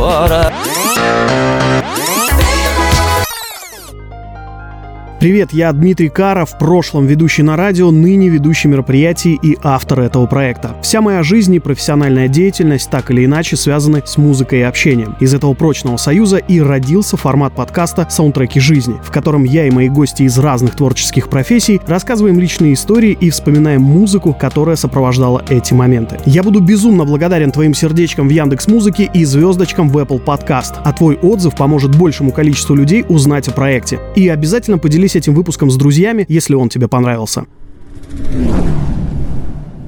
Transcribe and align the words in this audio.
скоро 0.00 0.49
Привет, 5.20 5.52
я 5.52 5.70
Дмитрий 5.70 6.08
Кара, 6.08 6.46
в 6.46 6.56
прошлом 6.56 7.06
ведущий 7.06 7.42
на 7.42 7.54
радио, 7.54 7.90
ныне 7.90 8.30
ведущий 8.30 8.68
мероприятий 8.68 9.38
и 9.42 9.58
автор 9.62 10.00
этого 10.00 10.24
проекта. 10.24 10.74
Вся 10.80 11.02
моя 11.02 11.22
жизнь 11.22 11.54
и 11.54 11.58
профессиональная 11.58 12.26
деятельность 12.26 12.88
так 12.88 13.10
или 13.10 13.26
иначе 13.26 13.56
связаны 13.56 14.02
с 14.02 14.16
музыкой 14.16 14.60
и 14.60 14.62
общением. 14.62 15.16
Из 15.20 15.34
этого 15.34 15.52
прочного 15.52 15.98
союза 15.98 16.38
и 16.38 16.58
родился 16.58 17.18
формат 17.18 17.54
подкаста 17.54 18.06
«Саундтреки 18.08 18.60
жизни», 18.60 18.94
в 19.04 19.10
котором 19.10 19.44
я 19.44 19.66
и 19.66 19.70
мои 19.70 19.90
гости 19.90 20.22
из 20.22 20.38
разных 20.38 20.74
творческих 20.74 21.28
профессий 21.28 21.82
рассказываем 21.86 22.40
личные 22.40 22.72
истории 22.72 23.12
и 23.12 23.28
вспоминаем 23.28 23.82
музыку, 23.82 24.32
которая 24.32 24.76
сопровождала 24.76 25.44
эти 25.50 25.74
моменты. 25.74 26.16
Я 26.24 26.42
буду 26.42 26.60
безумно 26.60 27.04
благодарен 27.04 27.52
твоим 27.52 27.74
сердечкам 27.74 28.26
в 28.26 28.30
Яндекс 28.30 28.68
Музыке 28.68 29.10
и 29.12 29.26
звездочкам 29.26 29.90
в 29.90 29.98
Apple 29.98 30.24
Podcast, 30.24 30.76
а 30.82 30.94
твой 30.94 31.16
отзыв 31.16 31.54
поможет 31.56 31.94
большему 31.94 32.32
количеству 32.32 32.74
людей 32.74 33.04
узнать 33.06 33.48
о 33.48 33.52
проекте. 33.52 34.00
И 34.16 34.26
обязательно 34.26 34.78
поделись 34.78 35.09
этим 35.16 35.34
выпуском 35.34 35.70
с 35.70 35.76
друзьями, 35.76 36.24
если 36.28 36.54
он 36.54 36.68
тебе 36.68 36.88
понравился. 36.88 37.46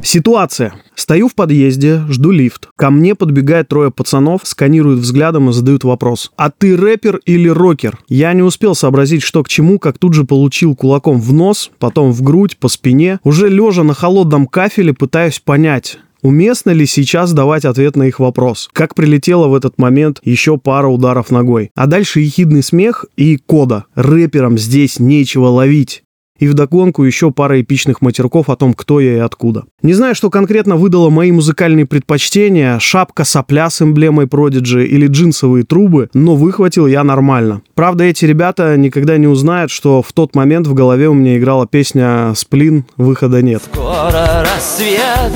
Ситуация. 0.02 0.74
Стою 0.96 1.28
в 1.28 1.34
подъезде, 1.34 2.02
жду 2.08 2.32
лифт. 2.32 2.68
Ко 2.76 2.90
мне 2.90 3.14
подбегает 3.14 3.68
трое 3.68 3.90
пацанов, 3.90 4.40
сканируют 4.44 5.00
взглядом 5.00 5.48
и 5.48 5.52
задают 5.52 5.84
вопрос. 5.84 6.32
«А 6.36 6.50
ты 6.50 6.76
рэпер 6.76 7.20
или 7.24 7.48
рокер?» 7.48 7.98
Я 8.08 8.32
не 8.32 8.42
успел 8.42 8.74
сообразить, 8.74 9.22
что 9.22 9.42
к 9.42 9.48
чему, 9.48 9.78
как 9.78 9.98
тут 9.98 10.14
же 10.14 10.24
получил 10.24 10.74
кулаком 10.74 11.20
в 11.20 11.32
нос, 11.32 11.70
потом 11.78 12.12
в 12.12 12.22
грудь, 12.22 12.56
по 12.58 12.68
спине. 12.68 13.20
Уже 13.22 13.48
лежа 13.48 13.84
на 13.84 13.94
холодном 13.94 14.46
кафеле 14.46 14.92
пытаюсь 14.92 15.38
понять, 15.38 15.98
Уместно 16.22 16.70
ли 16.70 16.86
сейчас 16.86 17.32
давать 17.32 17.64
ответ 17.64 17.96
на 17.96 18.04
их 18.04 18.20
вопрос? 18.20 18.70
Как 18.72 18.94
прилетела 18.94 19.48
в 19.48 19.54
этот 19.54 19.78
момент 19.78 20.20
еще 20.22 20.56
пара 20.56 20.86
ударов 20.86 21.30
ногой? 21.30 21.70
А 21.74 21.86
дальше 21.86 22.20
ехидный 22.20 22.62
смех 22.62 23.04
и 23.16 23.36
кода. 23.36 23.86
Рэперам 23.96 24.56
здесь 24.56 25.00
нечего 25.00 25.46
ловить 25.46 26.04
и 26.42 26.48
вдогонку 26.48 27.04
еще 27.04 27.30
пара 27.30 27.60
эпичных 27.60 28.02
матерков 28.02 28.50
о 28.50 28.56
том, 28.56 28.74
кто 28.74 28.98
я 28.98 29.14
и 29.14 29.20
откуда. 29.20 29.62
Не 29.80 29.92
знаю, 29.92 30.16
что 30.16 30.28
конкретно 30.28 30.74
выдало 30.74 31.08
мои 31.08 31.30
музыкальные 31.30 31.86
предпочтения, 31.86 32.80
шапка 32.80 33.22
сопля 33.22 33.70
с 33.70 33.80
эмблемой 33.80 34.26
Prodigy 34.26 34.84
или 34.84 35.06
джинсовые 35.06 35.64
трубы, 35.64 36.10
но 36.14 36.34
выхватил 36.34 36.88
я 36.88 37.04
нормально. 37.04 37.62
Правда, 37.76 38.02
эти 38.02 38.24
ребята 38.24 38.76
никогда 38.76 39.18
не 39.18 39.28
узнают, 39.28 39.70
что 39.70 40.02
в 40.02 40.12
тот 40.12 40.34
момент 40.34 40.66
в 40.66 40.74
голове 40.74 41.08
у 41.08 41.14
меня 41.14 41.38
играла 41.38 41.68
песня 41.68 42.32
«Сплин. 42.34 42.86
Выхода 42.96 43.40
нет». 43.40 43.62
Скоро 43.72 44.44
рассвет 44.44 45.30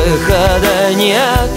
выхода 0.00 0.94
нет 0.96 1.50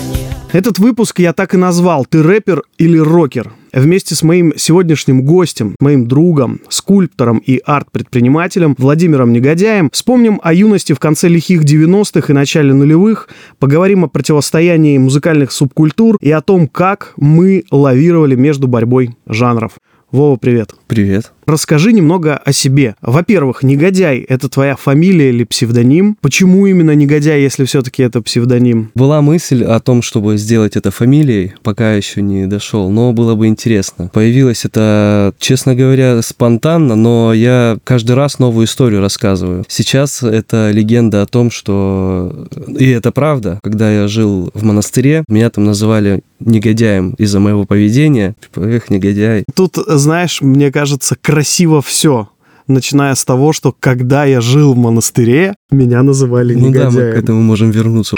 Этот 0.51 0.77
выпуск 0.79 1.19
я 1.19 1.33
так 1.33 1.53
и 1.53 1.57
назвал 1.57 2.05
«Ты 2.05 2.21
рэпер 2.21 2.63
или 2.77 2.97
рокер?». 2.97 3.53
Вместе 3.71 4.13
с 4.13 4.21
моим 4.21 4.53
сегодняшним 4.55 5.23
гостем, 5.23 5.75
моим 5.79 6.07
другом, 6.07 6.61
скульптором 6.69 7.39
и 7.39 7.59
арт-предпринимателем 7.65 8.75
Владимиром 8.77 9.33
Негодяем 9.33 9.89
вспомним 9.91 10.39
о 10.43 10.53
юности 10.53 10.93
в 10.93 10.99
конце 10.99 11.27
лихих 11.27 11.63
90-х 11.63 12.31
и 12.31 12.35
начале 12.35 12.71
нулевых, 12.71 13.29
поговорим 13.57 14.03
о 14.03 14.09
противостоянии 14.09 14.99
музыкальных 14.99 15.51
субкультур 15.51 16.17
и 16.21 16.29
о 16.29 16.41
том, 16.41 16.67
как 16.67 17.13
мы 17.17 17.63
лавировали 17.71 18.35
между 18.35 18.67
борьбой 18.67 19.17
жанров. 19.25 19.71
Вова, 20.11 20.37
привет. 20.37 20.75
Привет. 20.85 21.31
Расскажи 21.45 21.93
немного 21.93 22.37
о 22.37 22.51
себе. 22.53 22.95
Во-первых, 23.01 23.63
негодяй— 23.63 24.19
это 24.29 24.49
твоя 24.49 24.75
фамилия 24.75 25.29
или 25.29 25.43
псевдоним? 25.43 26.17
Почему 26.21 26.65
именно 26.65 26.91
негодяй, 26.91 27.41
если 27.41 27.65
все-таки 27.65 28.03
это 28.03 28.21
псевдоним? 28.21 28.91
Была 28.95 29.21
мысль 29.21 29.63
о 29.63 29.79
том, 29.79 30.01
чтобы 30.01 30.37
сделать 30.37 30.75
это 30.75 30.91
фамилией, 30.91 31.53
пока 31.63 31.93
еще 31.93 32.21
не 32.21 32.45
дошел, 32.45 32.89
но 32.89 33.13
было 33.13 33.35
бы 33.35 33.47
интересно. 33.47 34.09
Появилось 34.13 34.65
это, 34.65 35.33
честно 35.39 35.75
говоря, 35.75 36.21
спонтанно, 36.21 36.95
но 36.95 37.33
я 37.33 37.77
каждый 37.83 38.15
раз 38.15 38.39
новую 38.39 38.65
историю 38.65 39.01
рассказываю. 39.01 39.65
Сейчас 39.67 40.23
это 40.23 40.71
легенда 40.71 41.21
о 41.21 41.25
том, 41.25 41.51
что... 41.51 42.47
И 42.67 42.89
это 42.89 43.11
правда. 43.11 43.59
Когда 43.63 43.91
я 43.91 44.07
жил 44.07 44.49
в 44.53 44.63
монастыре, 44.63 45.23
меня 45.27 45.49
там 45.49 45.65
называли 45.65 46.21
негодяем 46.39 47.11
из-за 47.17 47.39
моего 47.39 47.65
поведения. 47.65 48.35
Типа, 48.41 48.65
эх, 48.65 48.89
негодяй. 48.89 49.45
Тут, 49.55 49.77
знаешь, 49.87 50.41
мне 50.41 50.71
кажется, 50.71 51.15
красиво 51.33 51.81
все 51.81 52.29
начиная 52.67 53.15
с 53.15 53.25
того, 53.25 53.53
что 53.53 53.75
когда 53.77 54.23
я 54.23 54.39
жил 54.39 54.75
в 54.75 54.77
монастыре, 54.77 55.55
меня 55.71 56.03
называли 56.03 56.53
Ну 56.53 56.71
да, 56.71 56.85
негодяем. 56.85 57.07
мы 57.07 57.11
к 57.11 57.23
этому 57.23 57.41
можем 57.41 57.71
вернуться. 57.71 58.17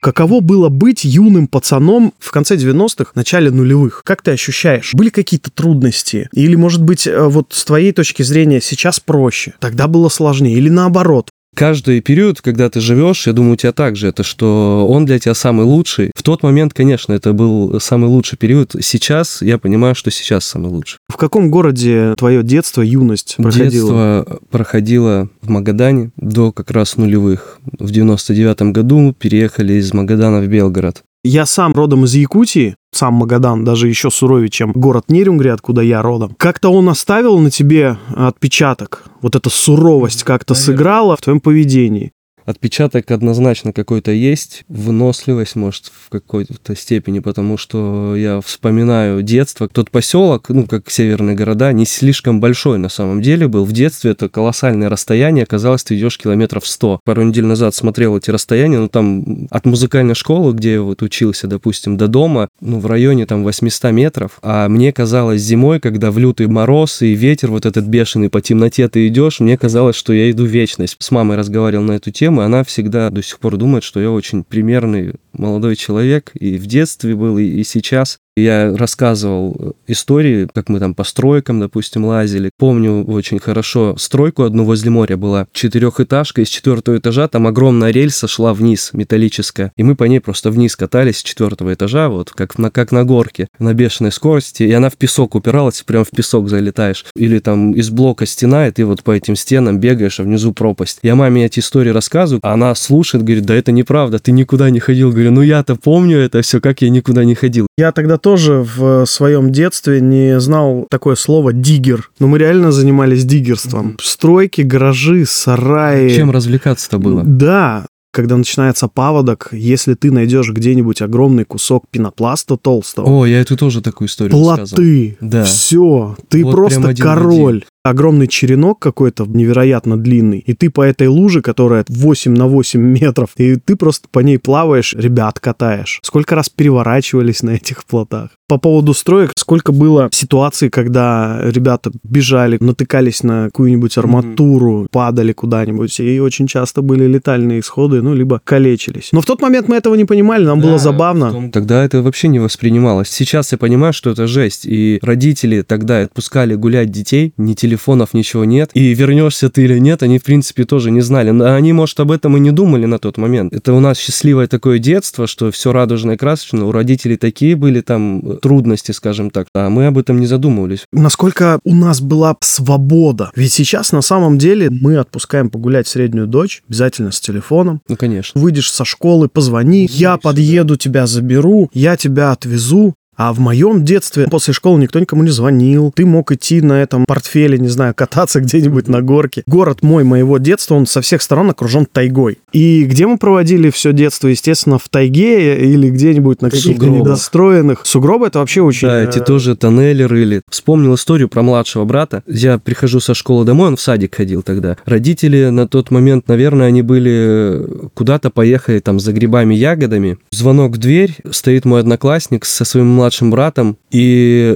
Каково 0.00 0.40
было 0.40 0.68
быть 0.70 1.04
юным 1.04 1.46
пацаном 1.46 2.14
в 2.18 2.32
конце 2.32 2.56
90-х, 2.56 3.12
начале 3.14 3.52
нулевых? 3.52 4.02
Как 4.04 4.22
ты 4.22 4.32
ощущаешь? 4.32 4.92
Были 4.92 5.10
какие-то 5.10 5.52
трудности? 5.52 6.28
Или, 6.32 6.56
может 6.56 6.82
быть, 6.82 7.06
э, 7.06 7.28
вот 7.28 7.52
с 7.52 7.64
твоей 7.64 7.92
точки 7.92 8.24
зрения 8.24 8.60
сейчас 8.60 8.98
проще? 8.98 9.54
Тогда 9.60 9.86
было 9.86 10.08
сложнее? 10.08 10.56
Или 10.56 10.68
наоборот? 10.68 11.30
Каждый 11.58 12.00
период, 12.00 12.40
когда 12.40 12.70
ты 12.70 12.78
живешь, 12.78 13.26
я 13.26 13.32
думаю, 13.32 13.54
у 13.54 13.56
тебя 13.56 13.72
также 13.72 14.06
это, 14.06 14.22
что 14.22 14.86
он 14.88 15.06
для 15.06 15.18
тебя 15.18 15.34
самый 15.34 15.66
лучший. 15.66 16.12
В 16.14 16.22
тот 16.22 16.44
момент, 16.44 16.72
конечно, 16.72 17.12
это 17.12 17.32
был 17.32 17.80
самый 17.80 18.06
лучший 18.06 18.38
период. 18.38 18.76
Сейчас 18.80 19.42
я 19.42 19.58
понимаю, 19.58 19.96
что 19.96 20.12
сейчас 20.12 20.44
самый 20.44 20.70
лучший. 20.70 20.98
В 21.08 21.16
каком 21.16 21.50
городе 21.50 22.14
твое 22.16 22.44
детство, 22.44 22.80
юность 22.80 23.34
проходило? 23.38 23.70
Детство 23.70 24.38
проходило 24.52 25.28
в 25.42 25.50
Магадане 25.50 26.12
до 26.16 26.52
как 26.52 26.70
раз 26.70 26.96
нулевых. 26.96 27.58
В 27.76 27.90
99 27.90 28.62
году 28.70 29.12
переехали 29.18 29.72
из 29.72 29.92
Магадана 29.92 30.38
в 30.38 30.46
Белгород. 30.46 31.02
Я 31.24 31.44
сам 31.46 31.72
родом 31.72 32.04
из 32.04 32.14
Якутии, 32.14 32.76
сам 32.94 33.14
Магадан 33.14 33.64
даже 33.64 33.88
еще 33.88 34.10
суровее, 34.10 34.48
чем 34.48 34.70
город 34.70 35.06
Нерюнгри, 35.08 35.48
откуда 35.48 35.82
я 35.82 36.00
родом. 36.02 36.36
Как-то 36.38 36.68
он 36.68 36.88
оставил 36.88 37.40
на 37.40 37.50
тебе 37.50 37.98
отпечаток? 38.14 39.07
Вот 39.20 39.34
эта 39.34 39.50
суровость 39.50 40.22
как-то 40.22 40.54
сыграла 40.54 41.16
в 41.16 41.20
твоем 41.20 41.40
поведении? 41.40 42.12
Отпечаток 42.48 43.10
однозначно 43.10 43.74
какой-то 43.74 44.10
есть, 44.10 44.64
выносливость, 44.68 45.54
может, 45.54 45.92
в 45.92 46.08
какой-то 46.08 46.74
степени, 46.74 47.18
потому 47.18 47.58
что 47.58 48.16
я 48.16 48.40
вспоминаю 48.40 49.20
детство. 49.20 49.68
Тот 49.68 49.90
поселок, 49.90 50.48
ну, 50.48 50.66
как 50.66 50.90
северные 50.90 51.36
города, 51.36 51.74
не 51.74 51.84
слишком 51.84 52.40
большой 52.40 52.78
на 52.78 52.88
самом 52.88 53.20
деле 53.20 53.48
был. 53.48 53.66
В 53.66 53.72
детстве 53.72 54.12
это 54.12 54.30
колоссальное 54.30 54.88
расстояние, 54.88 55.44
казалось, 55.44 55.84
ты 55.84 55.98
идешь 55.98 56.16
километров 56.16 56.66
100. 56.66 57.00
Пару 57.04 57.22
недель 57.22 57.44
назад 57.44 57.74
смотрел 57.74 58.16
эти 58.16 58.30
расстояния, 58.30 58.78
ну, 58.78 58.88
там 58.88 59.46
от 59.50 59.66
музыкальной 59.66 60.14
школы, 60.14 60.54
где 60.54 60.72
я 60.72 60.80
вот 60.80 61.02
учился, 61.02 61.48
допустим, 61.48 61.98
до 61.98 62.08
дома, 62.08 62.48
ну, 62.62 62.78
в 62.78 62.86
районе 62.86 63.26
там 63.26 63.44
800 63.44 63.92
метров. 63.92 64.38
А 64.40 64.70
мне 64.70 64.90
казалось 64.94 65.42
зимой, 65.42 65.80
когда 65.80 66.10
в 66.10 66.16
лютый 66.16 66.46
мороз 66.46 67.02
и 67.02 67.12
ветер 67.12 67.50
вот 67.50 67.66
этот 67.66 67.84
бешеный 67.84 68.30
по 68.30 68.40
темноте 68.40 68.88
ты 68.88 69.06
идешь, 69.06 69.40
мне 69.40 69.58
казалось, 69.58 69.96
что 69.96 70.14
я 70.14 70.30
иду 70.30 70.46
вечность. 70.46 70.96
С 70.98 71.10
мамой 71.10 71.36
разговаривал 71.36 71.84
на 71.84 71.92
эту 71.92 72.10
тему, 72.10 72.37
и 72.40 72.44
она 72.44 72.64
всегда 72.64 73.10
до 73.10 73.22
сих 73.22 73.38
пор 73.38 73.56
думает, 73.56 73.84
что 73.84 74.00
я 74.00 74.10
очень 74.10 74.44
примерный 74.44 75.14
молодой 75.38 75.76
человек, 75.76 76.32
и 76.34 76.56
в 76.58 76.66
детстве 76.66 77.14
был, 77.14 77.38
и, 77.38 77.44
и 77.44 77.64
сейчас. 77.64 78.18
Я 78.38 78.76
рассказывал 78.76 79.74
истории, 79.88 80.48
как 80.54 80.68
мы 80.68 80.78
там 80.78 80.94
по 80.94 81.02
стройкам, 81.02 81.58
допустим, 81.58 82.04
лазили. 82.04 82.50
Помню 82.56 83.04
очень 83.04 83.40
хорошо 83.40 83.96
стройку 83.98 84.44
одну 84.44 84.64
возле 84.64 84.90
моря 84.90 85.16
была. 85.16 85.48
Четырехэтажка, 85.52 86.42
из 86.42 86.48
четвертого 86.48 86.98
этажа 86.98 87.26
там 87.26 87.48
огромная 87.48 87.90
рельса 87.90 88.28
шла 88.28 88.54
вниз, 88.54 88.90
металлическая. 88.92 89.72
И 89.76 89.82
мы 89.82 89.96
по 89.96 90.04
ней 90.04 90.20
просто 90.20 90.52
вниз 90.52 90.76
катались 90.76 91.18
с 91.18 91.22
четвертого 91.24 91.74
этажа, 91.74 92.08
вот 92.08 92.30
как 92.30 92.58
на, 92.58 92.70
как 92.70 92.92
на 92.92 93.04
горке, 93.04 93.48
на 93.58 93.74
бешеной 93.74 94.12
скорости. 94.12 94.62
И 94.62 94.72
она 94.72 94.88
в 94.88 94.96
песок 94.96 95.34
упиралась, 95.34 95.82
прям 95.82 96.04
в 96.04 96.10
песок 96.10 96.48
залетаешь. 96.48 97.06
Или 97.16 97.40
там 97.40 97.72
из 97.72 97.90
блока 97.90 98.24
стена, 98.24 98.68
и 98.68 98.70
ты 98.70 98.84
вот 98.84 99.02
по 99.02 99.10
этим 99.10 99.34
стенам 99.34 99.80
бегаешь, 99.80 100.20
а 100.20 100.22
внизу 100.22 100.52
пропасть. 100.52 101.00
Я 101.02 101.16
маме 101.16 101.46
эти 101.46 101.58
истории 101.58 101.90
рассказываю, 101.90 102.38
а 102.44 102.52
она 102.52 102.72
слушает, 102.76 103.24
говорит, 103.24 103.46
да 103.46 103.56
это 103.56 103.72
неправда, 103.72 104.20
ты 104.20 104.30
никуда 104.30 104.70
не 104.70 104.78
ходил. 104.78 105.10
Говорю, 105.10 105.27
ну 105.30 105.42
я-то 105.42 105.76
помню 105.76 106.18
это 106.18 106.42
все, 106.42 106.60
как 106.60 106.82
я 106.82 106.90
никуда 106.90 107.24
не 107.24 107.34
ходил. 107.34 107.66
Я 107.76 107.92
тогда 107.92 108.18
тоже 108.18 108.64
в 108.76 109.04
своем 109.06 109.52
детстве 109.52 110.00
не 110.00 110.40
знал 110.40 110.86
такое 110.90 111.14
слово 111.16 111.52
«диггер». 111.52 112.10
Но 112.18 112.26
мы 112.28 112.38
реально 112.38 112.72
занимались 112.72 113.24
диггерством. 113.24 113.96
Стройки, 114.02 114.62
гаражи, 114.62 115.24
сараи. 115.26 116.14
Чем 116.14 116.30
развлекаться-то 116.30 116.98
было? 116.98 117.22
Да, 117.24 117.86
когда 118.10 118.36
начинается 118.36 118.88
паводок, 118.88 119.50
если 119.52 119.94
ты 119.94 120.10
найдешь 120.10 120.50
где-нибудь 120.50 121.02
огромный 121.02 121.44
кусок 121.44 121.84
пенопласта 121.90 122.56
толстого, 122.56 123.06
О, 123.08 123.26
я 123.26 123.40
эту 123.40 123.56
тоже 123.56 123.80
такую 123.82 124.08
историю 124.08 124.32
рассказывал. 124.36 124.76
плоты, 124.82 125.16
Да. 125.20 125.44
все, 125.44 126.16
ты 126.28 126.42
Вот 126.44 126.52
просто 126.52 126.88
один 126.88 127.04
король. 127.04 127.64
Огромный 127.82 128.26
черенок 128.26 128.78
какой-то 128.78 129.24
невероятно 129.26 129.96
длинный, 129.96 130.38
и 130.38 130.54
ты 130.54 130.70
по 130.70 130.82
этой 130.82 131.08
луже, 131.08 131.42
которая 131.42 131.84
8 131.88 132.34
на 132.34 132.46
8 132.46 132.80
метров, 132.80 133.30
и 133.36 133.56
ты 133.56 133.76
просто 133.76 134.08
по 134.10 134.20
ней 134.20 134.38
плаваешь, 134.38 134.94
ребят 134.94 135.40
катаешь. 135.40 136.00
Сколько 136.02 136.34
раз 136.34 136.48
переворачивались 136.48 137.42
на 137.42 137.50
этих 137.50 137.84
плотах. 137.84 138.30
По 138.48 138.56
поводу 138.56 138.94
строек, 138.94 139.32
сколько 139.36 139.72
было 139.72 140.08
ситуаций, 140.10 140.70
когда 140.70 141.38
ребята 141.42 141.92
бежали, 142.02 142.56
натыкались 142.60 143.22
на 143.22 143.46
какую-нибудь 143.46 143.98
арматуру, 143.98 144.84
mm-hmm. 144.84 144.88
падали 144.90 145.32
куда-нибудь, 145.32 146.00
и 146.00 146.18
очень 146.18 146.46
часто 146.46 146.80
были 146.80 147.04
летальные 147.04 147.60
исходы, 147.60 148.00
ну, 148.00 148.14
либо 148.14 148.40
калечились. 148.42 149.10
Но 149.12 149.20
в 149.20 149.26
тот 149.26 149.42
момент 149.42 149.68
мы 149.68 149.76
этого 149.76 149.94
не 149.96 150.06
понимали, 150.06 150.44
нам 150.44 150.60
да, 150.60 150.66
было 150.66 150.78
забавно. 150.78 151.50
Тогда 151.50 151.84
это 151.84 152.00
вообще 152.02 152.28
не 152.28 152.38
воспринималось. 152.38 153.10
Сейчас 153.10 153.52
я 153.52 153.58
понимаю, 153.58 153.92
что 153.92 154.08
это 154.08 154.26
жесть, 154.26 154.64
и 154.64 154.98
родители 155.02 155.60
тогда 155.60 156.00
отпускали 156.00 156.54
гулять 156.54 156.90
детей, 156.90 157.34
ни 157.36 157.52
телефонов, 157.68 158.14
ничего 158.14 158.44
нет, 158.44 158.70
и 158.74 158.94
вернешься 158.94 159.50
ты 159.50 159.64
или 159.64 159.78
нет, 159.78 160.02
они, 160.02 160.18
в 160.18 160.24
принципе, 160.24 160.64
тоже 160.64 160.90
не 160.90 161.02
знали. 161.02 161.30
Но 161.30 161.54
они, 161.54 161.72
может, 161.72 162.00
об 162.00 162.10
этом 162.10 162.36
и 162.36 162.40
не 162.40 162.50
думали 162.50 162.86
на 162.86 162.98
тот 162.98 163.18
момент. 163.18 163.52
Это 163.52 163.74
у 163.74 163.80
нас 163.80 163.98
счастливое 163.98 164.46
такое 164.46 164.78
детство, 164.78 165.26
что 165.26 165.50
все 165.50 165.72
радужно 165.72 166.12
и 166.12 166.16
красочно, 166.16 166.64
у 166.64 166.72
родителей 166.72 167.16
такие 167.16 167.56
были 167.56 167.80
там 167.80 168.38
трудности, 168.38 168.92
скажем 168.92 169.30
так, 169.30 169.48
а 169.54 169.68
мы 169.68 169.86
об 169.86 169.98
этом 169.98 170.18
не 170.18 170.26
задумывались. 170.26 170.84
Насколько 170.92 171.58
у 171.64 171.74
нас 171.74 172.00
была 172.00 172.36
свобода. 172.40 173.30
Ведь 173.36 173.52
сейчас 173.52 173.92
на 173.92 174.00
самом 174.00 174.38
деле 174.38 174.70
мы 174.70 174.96
отпускаем 174.96 175.50
погулять 175.50 175.86
среднюю 175.86 176.26
дочь, 176.26 176.62
обязательно 176.68 177.12
с 177.12 177.20
телефоном. 177.20 177.82
Ну, 177.88 177.96
конечно. 177.96 178.40
Выйдешь 178.40 178.70
со 178.70 178.84
школы, 178.84 179.28
позвони, 179.28 179.88
ну, 179.90 179.96
я 179.96 180.16
подъеду, 180.16 180.76
тебя 180.76 181.06
заберу, 181.06 181.70
я 181.74 181.96
тебя 181.96 182.32
отвезу. 182.32 182.94
А 183.18 183.32
в 183.32 183.40
моем 183.40 183.84
детстве 183.84 184.28
после 184.28 184.54
школы 184.54 184.80
никто 184.80 185.00
никому 185.00 185.24
не 185.24 185.30
звонил. 185.30 185.92
Ты 185.94 186.06
мог 186.06 186.30
идти 186.30 186.60
на 186.60 186.80
этом 186.80 187.04
портфеле, 187.04 187.58
не 187.58 187.66
знаю, 187.66 187.92
кататься 187.92 188.40
где-нибудь 188.40 188.86
на 188.86 189.02
горке. 189.02 189.42
Город 189.46 189.82
мой, 189.82 190.04
моего 190.04 190.38
детства, 190.38 190.76
он 190.76 190.86
со 190.86 191.00
всех 191.00 191.20
сторон 191.20 191.50
окружен 191.50 191.84
тайгой. 191.84 192.38
И 192.52 192.84
где 192.84 193.08
мы 193.08 193.18
проводили 193.18 193.70
все 193.70 193.92
детство, 193.92 194.28
естественно, 194.28 194.78
в 194.78 194.88
тайге 194.88 195.58
или 195.58 195.90
где-нибудь 195.90 196.42
на 196.42 196.50
каких-то 196.50 196.86
недостроенных. 196.86 197.80
Сугробы 197.84 198.28
это 198.28 198.38
вообще 198.38 198.60
очень... 198.62 198.86
Да, 198.86 199.02
эти 199.02 199.18
э, 199.18 199.24
тоже 199.24 199.56
тоннели 199.56 200.04
рыли. 200.04 200.42
Вспомнил 200.48 200.94
историю 200.94 201.28
про 201.28 201.42
младшего 201.42 201.84
брата. 201.84 202.22
Я 202.28 202.58
прихожу 202.58 203.00
со 203.00 203.14
школы 203.14 203.44
домой, 203.44 203.66
он 203.66 203.76
в 203.76 203.80
садик 203.80 204.14
ходил 204.14 204.42
тогда. 204.42 204.76
Родители 204.84 205.46
на 205.46 205.66
тот 205.66 205.90
момент, 205.90 206.28
наверное, 206.28 206.68
они 206.68 206.82
были 206.82 207.66
куда-то 207.94 208.30
поехали 208.30 208.78
там 208.78 209.00
за 209.00 209.12
грибами, 209.12 209.56
ягодами. 209.56 210.18
Звонок 210.30 210.76
в 210.76 210.78
дверь, 210.78 211.16
стоит 211.32 211.64
мой 211.64 211.80
одноклассник 211.80 212.44
со 212.44 212.64
своим 212.64 212.86
младшим 212.86 213.07
младшим 213.08 213.30
братом 213.30 213.78
и 213.90 214.54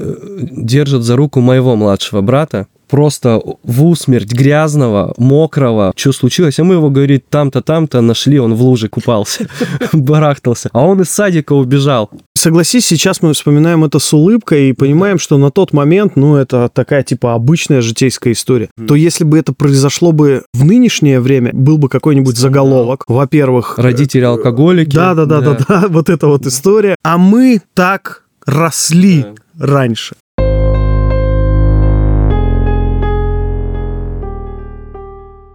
держит 0.51 1.05
за 1.05 1.17
руку 1.17 1.41
моего 1.41 1.75
младшего 1.75 2.21
брата 2.21 2.67
просто 2.93 3.41
в 3.63 3.87
усмерть 3.87 4.35
грязного, 4.35 5.15
мокрого. 5.17 5.95
Что 5.97 6.13
случилось? 6.13 6.59
А 6.59 6.65
мы 6.65 6.75
его, 6.75 6.91
говорит, 6.91 7.25
там-то, 7.31 7.63
там-то 7.63 8.03
нашли, 8.03 8.39
он 8.39 8.53
в 8.53 8.63
луже 8.63 8.91
купался, 8.91 9.47
барахтался. 9.95 10.69
А 10.75 10.85
он 10.85 11.01
из 11.01 11.09
садика 11.09 11.55
убежал. 11.55 12.11
Согласись, 12.35 12.85
сейчас 12.85 13.23
мы 13.23 13.33
вспоминаем 13.33 13.83
это 13.85 13.99
с 13.99 14.13
улыбкой 14.13 14.69
и 14.69 14.73
понимаем, 14.75 15.19
что 15.19 15.39
на 15.39 15.51
тот 15.51 15.73
момент, 15.73 16.17
ну, 16.17 16.37
это 16.37 16.69
такая, 16.69 17.03
типа, 17.03 17.33
обычная 17.33 17.81
житейская 17.81 18.35
история. 18.35 18.69
То 18.87 18.95
если 18.95 19.25
бы 19.25 19.39
это 19.39 19.55
произошло 19.55 20.13
бы 20.13 20.43
в 20.53 20.63
нынешнее 20.63 21.21
время, 21.21 21.51
был 21.55 21.79
бы 21.79 21.89
какой-нибудь 21.89 22.37
заголовок. 22.37 23.05
Во-первых... 23.07 23.79
Родители 23.79 24.25
алкоголики. 24.25 24.95
Да-да-да-да-да, 24.95 25.87
вот 25.89 26.11
эта 26.11 26.27
вот 26.27 26.45
история. 26.47 26.97
А 27.03 27.17
мы 27.17 27.63
так 27.73 28.23
росли 28.47 29.23
да. 29.55 29.67
раньше. 29.67 30.17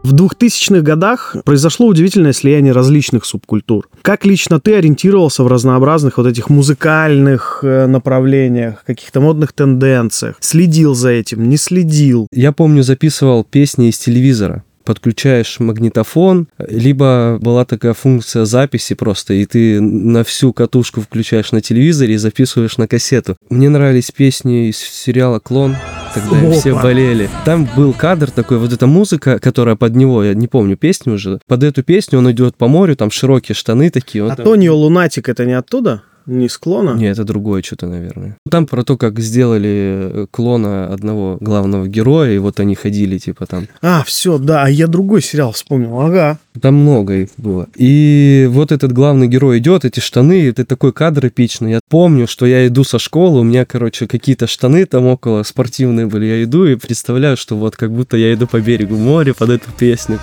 В 0.07 0.13
2000-х 0.13 0.79
годах 0.83 1.35
произошло 1.43 1.87
удивительное 1.87 2.31
слияние 2.31 2.71
различных 2.71 3.25
субкультур. 3.25 3.89
Как 4.01 4.23
лично 4.23 4.61
ты 4.61 4.75
ориентировался 4.75 5.43
в 5.43 5.47
разнообразных 5.47 6.17
вот 6.17 6.27
этих 6.27 6.49
музыкальных 6.49 7.59
э, 7.61 7.87
направлениях, 7.87 8.85
каких-то 8.85 9.19
модных 9.19 9.51
тенденциях? 9.51 10.37
Следил 10.39 10.95
за 10.95 11.09
этим, 11.09 11.49
не 11.49 11.57
следил? 11.57 12.27
Я 12.31 12.53
помню, 12.53 12.83
записывал 12.83 13.43
песни 13.43 13.89
из 13.89 13.97
телевизора 13.97 14.63
подключаешь 14.87 15.59
магнитофон, 15.59 16.47
либо 16.65 17.39
была 17.41 17.65
такая 17.65 17.93
функция 17.93 18.45
записи 18.45 18.95
просто, 18.95 19.33
и 19.33 19.45
ты 19.45 19.81
на 19.81 20.23
всю 20.23 20.53
катушку 20.53 21.01
включаешь 21.01 21.51
на 21.51 21.59
телевизоре 21.59 22.13
и 22.13 22.17
записываешь 22.17 22.77
на 22.77 22.87
кассету. 22.87 23.35
Мне 23.49 23.67
нравились 23.67 24.11
песни 24.11 24.69
из 24.69 24.77
сериала 24.77 25.39
«Клон», 25.39 25.75
тогда 26.13 26.39
Опа. 26.39 26.51
все 26.51 26.73
болели. 26.73 27.29
Там 27.43 27.67
был 27.75 27.91
кадр 27.91 28.31
такой, 28.31 28.59
вот 28.59 28.71
эта 28.71 28.87
музыка, 28.87 29.39
которая 29.39 29.75
под 29.75 29.93
него, 29.93 30.23
я 30.23 30.33
не 30.33 30.47
помню 30.47 30.77
песню 30.77 31.15
уже, 31.15 31.41
под 31.47 31.63
эту 31.63 31.83
песню 31.83 32.19
он 32.19 32.31
идет 32.31 32.55
по 32.55 32.69
морю, 32.69 32.95
там 32.95 33.11
широкие 33.11 33.55
штаны 33.55 33.89
такие. 33.89 34.25
А 34.25 34.37
там... 34.37 34.47
Лунатик 34.47 35.27
это 35.27 35.43
не 35.43 35.51
оттуда? 35.51 36.03
Не 36.27 36.49
с 36.49 36.57
клона? 36.57 36.91
Нет, 36.91 37.13
это 37.13 37.23
другое 37.23 37.63
что-то, 37.63 37.87
наверное. 37.87 38.37
Там 38.49 38.65
про 38.65 38.83
то, 38.83 38.97
как 38.97 39.19
сделали 39.19 39.69
э, 39.69 40.27
клона 40.29 40.93
одного 40.93 41.37
главного 41.39 41.87
героя, 41.87 42.33
и 42.33 42.37
вот 42.37 42.59
они 42.59 42.75
ходили, 42.75 43.17
типа 43.17 43.45
там. 43.45 43.67
А, 43.81 44.03
все, 44.05 44.37
да, 44.37 44.63
а 44.63 44.69
я 44.69 44.87
другой 44.87 45.21
сериал 45.21 45.53
вспомнил, 45.53 45.99
ага. 46.01 46.37
Там 46.61 46.75
много 46.75 47.13
их 47.13 47.29
было. 47.37 47.67
И 47.75 48.45
вот 48.51 48.73
этот 48.73 48.91
главный 48.91 49.29
герой 49.29 49.59
идет, 49.59 49.85
эти 49.85 50.01
штаны, 50.01 50.47
это 50.49 50.65
такой 50.65 50.91
кадр 50.91 51.27
эпичный. 51.27 51.71
Я 51.71 51.79
помню, 51.89 52.27
что 52.27 52.45
я 52.45 52.67
иду 52.67 52.83
со 52.83 52.99
школы, 52.99 53.39
у 53.39 53.43
меня, 53.43 53.65
короче, 53.65 54.05
какие-то 54.05 54.47
штаны 54.47 54.85
там 54.85 55.05
около 55.05 55.43
спортивные 55.43 56.07
были. 56.07 56.25
Я 56.25 56.43
иду 56.43 56.65
и 56.65 56.75
представляю, 56.75 57.37
что 57.37 57.55
вот 57.55 57.77
как 57.77 57.93
будто 57.93 58.17
я 58.17 58.33
иду 58.33 58.47
по 58.47 58.59
берегу 58.59 58.97
моря 58.97 59.33
под 59.33 59.49
эту 59.49 59.71
песню. 59.71 60.19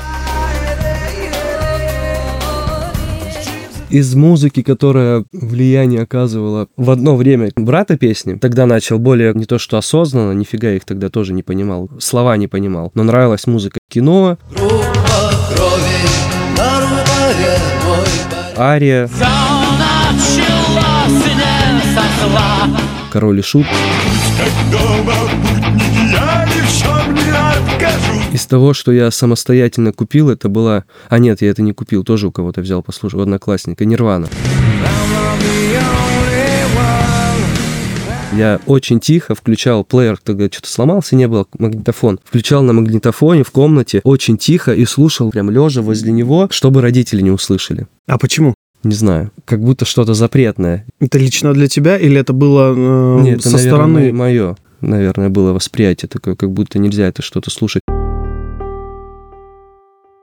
Из 3.91 4.15
музыки, 4.15 4.63
которая 4.63 5.25
влияние 5.33 6.03
оказывала 6.03 6.69
в 6.77 6.91
одно 6.91 7.17
время 7.17 7.51
брата 7.57 7.97
песни, 7.97 8.35
тогда 8.35 8.67
начал 8.67 8.99
более 8.99 9.33
не 9.35 9.45
то 9.45 9.59
что 9.59 9.77
осознанно, 9.79 10.33
нифига 10.33 10.71
их 10.73 10.85
тогда 10.85 11.09
тоже 11.09 11.33
не 11.33 11.43
понимал, 11.43 11.91
слова 11.99 12.37
не 12.37 12.49
понимал, 12.49 12.91
но 12.95 13.03
нравилась 13.03 13.47
музыка 13.47 13.79
кино. 13.89 14.39
Ария. 18.57 19.09
Король 23.13 23.39
и 23.39 23.43
шут. 23.43 23.67
Из 28.33 28.47
того, 28.47 28.75
что 28.75 28.91
я 28.91 29.11
самостоятельно 29.11 29.93
купил, 29.93 30.29
это 30.29 30.49
была... 30.49 30.85
А 31.09 31.19
нет, 31.19 31.41
я 31.43 31.51
это 31.51 31.63
не 31.63 31.73
купил, 31.73 32.03
тоже 32.03 32.27
у 32.27 32.33
кого-то 32.33 32.63
взял, 32.63 32.83
послушал, 32.83 33.21
у 33.21 33.23
одноклассника, 33.23 33.85
Нирвана. 33.85 34.29
Я 38.37 38.59
очень 38.67 38.99
тихо 38.99 39.37
включал 39.37 39.85
плеер, 39.85 40.19
тогда 40.21 40.47
что-то 40.47 40.69
сломался, 40.69 41.15
не 41.15 41.29
было 41.29 41.47
магнитофон. 41.57 42.19
Включал 42.25 42.65
на 42.65 42.73
магнитофоне 42.73 43.45
в 43.45 43.53
комнате 43.53 44.01
очень 44.03 44.37
тихо 44.37 44.75
и 44.75 44.85
слушал 44.85 45.31
прям 45.31 45.51
лежа 45.51 45.83
возле 45.83 46.11
него, 46.11 46.49
чтобы 46.51 46.81
родители 46.83 47.21
не 47.23 47.31
услышали. 47.31 47.87
А 48.09 48.19
почему? 48.19 48.55
Не 48.83 48.95
знаю, 48.95 49.31
как 49.45 49.63
будто 49.63 49.85
что-то 49.85 50.15
запретное. 50.15 50.85
Это 51.01 51.19
лично 51.19 51.55
для 51.55 51.69
тебя 51.69 51.97
или 51.97 52.19
это 52.19 52.33
было 52.33 52.75
э, 52.77 53.23
Нет, 53.23 53.43
со 53.43 53.51
это, 53.51 53.59
стороны? 53.59 53.95
Наверное, 53.95 54.19
мое, 54.19 54.57
наверное, 54.89 55.29
было 55.29 55.53
восприятие 55.53 56.09
такое, 56.09 56.35
как 56.37 56.51
будто 56.51 56.79
нельзя 56.79 57.07
это 57.07 57.23
что-то 57.23 57.51
слушать. 57.51 57.83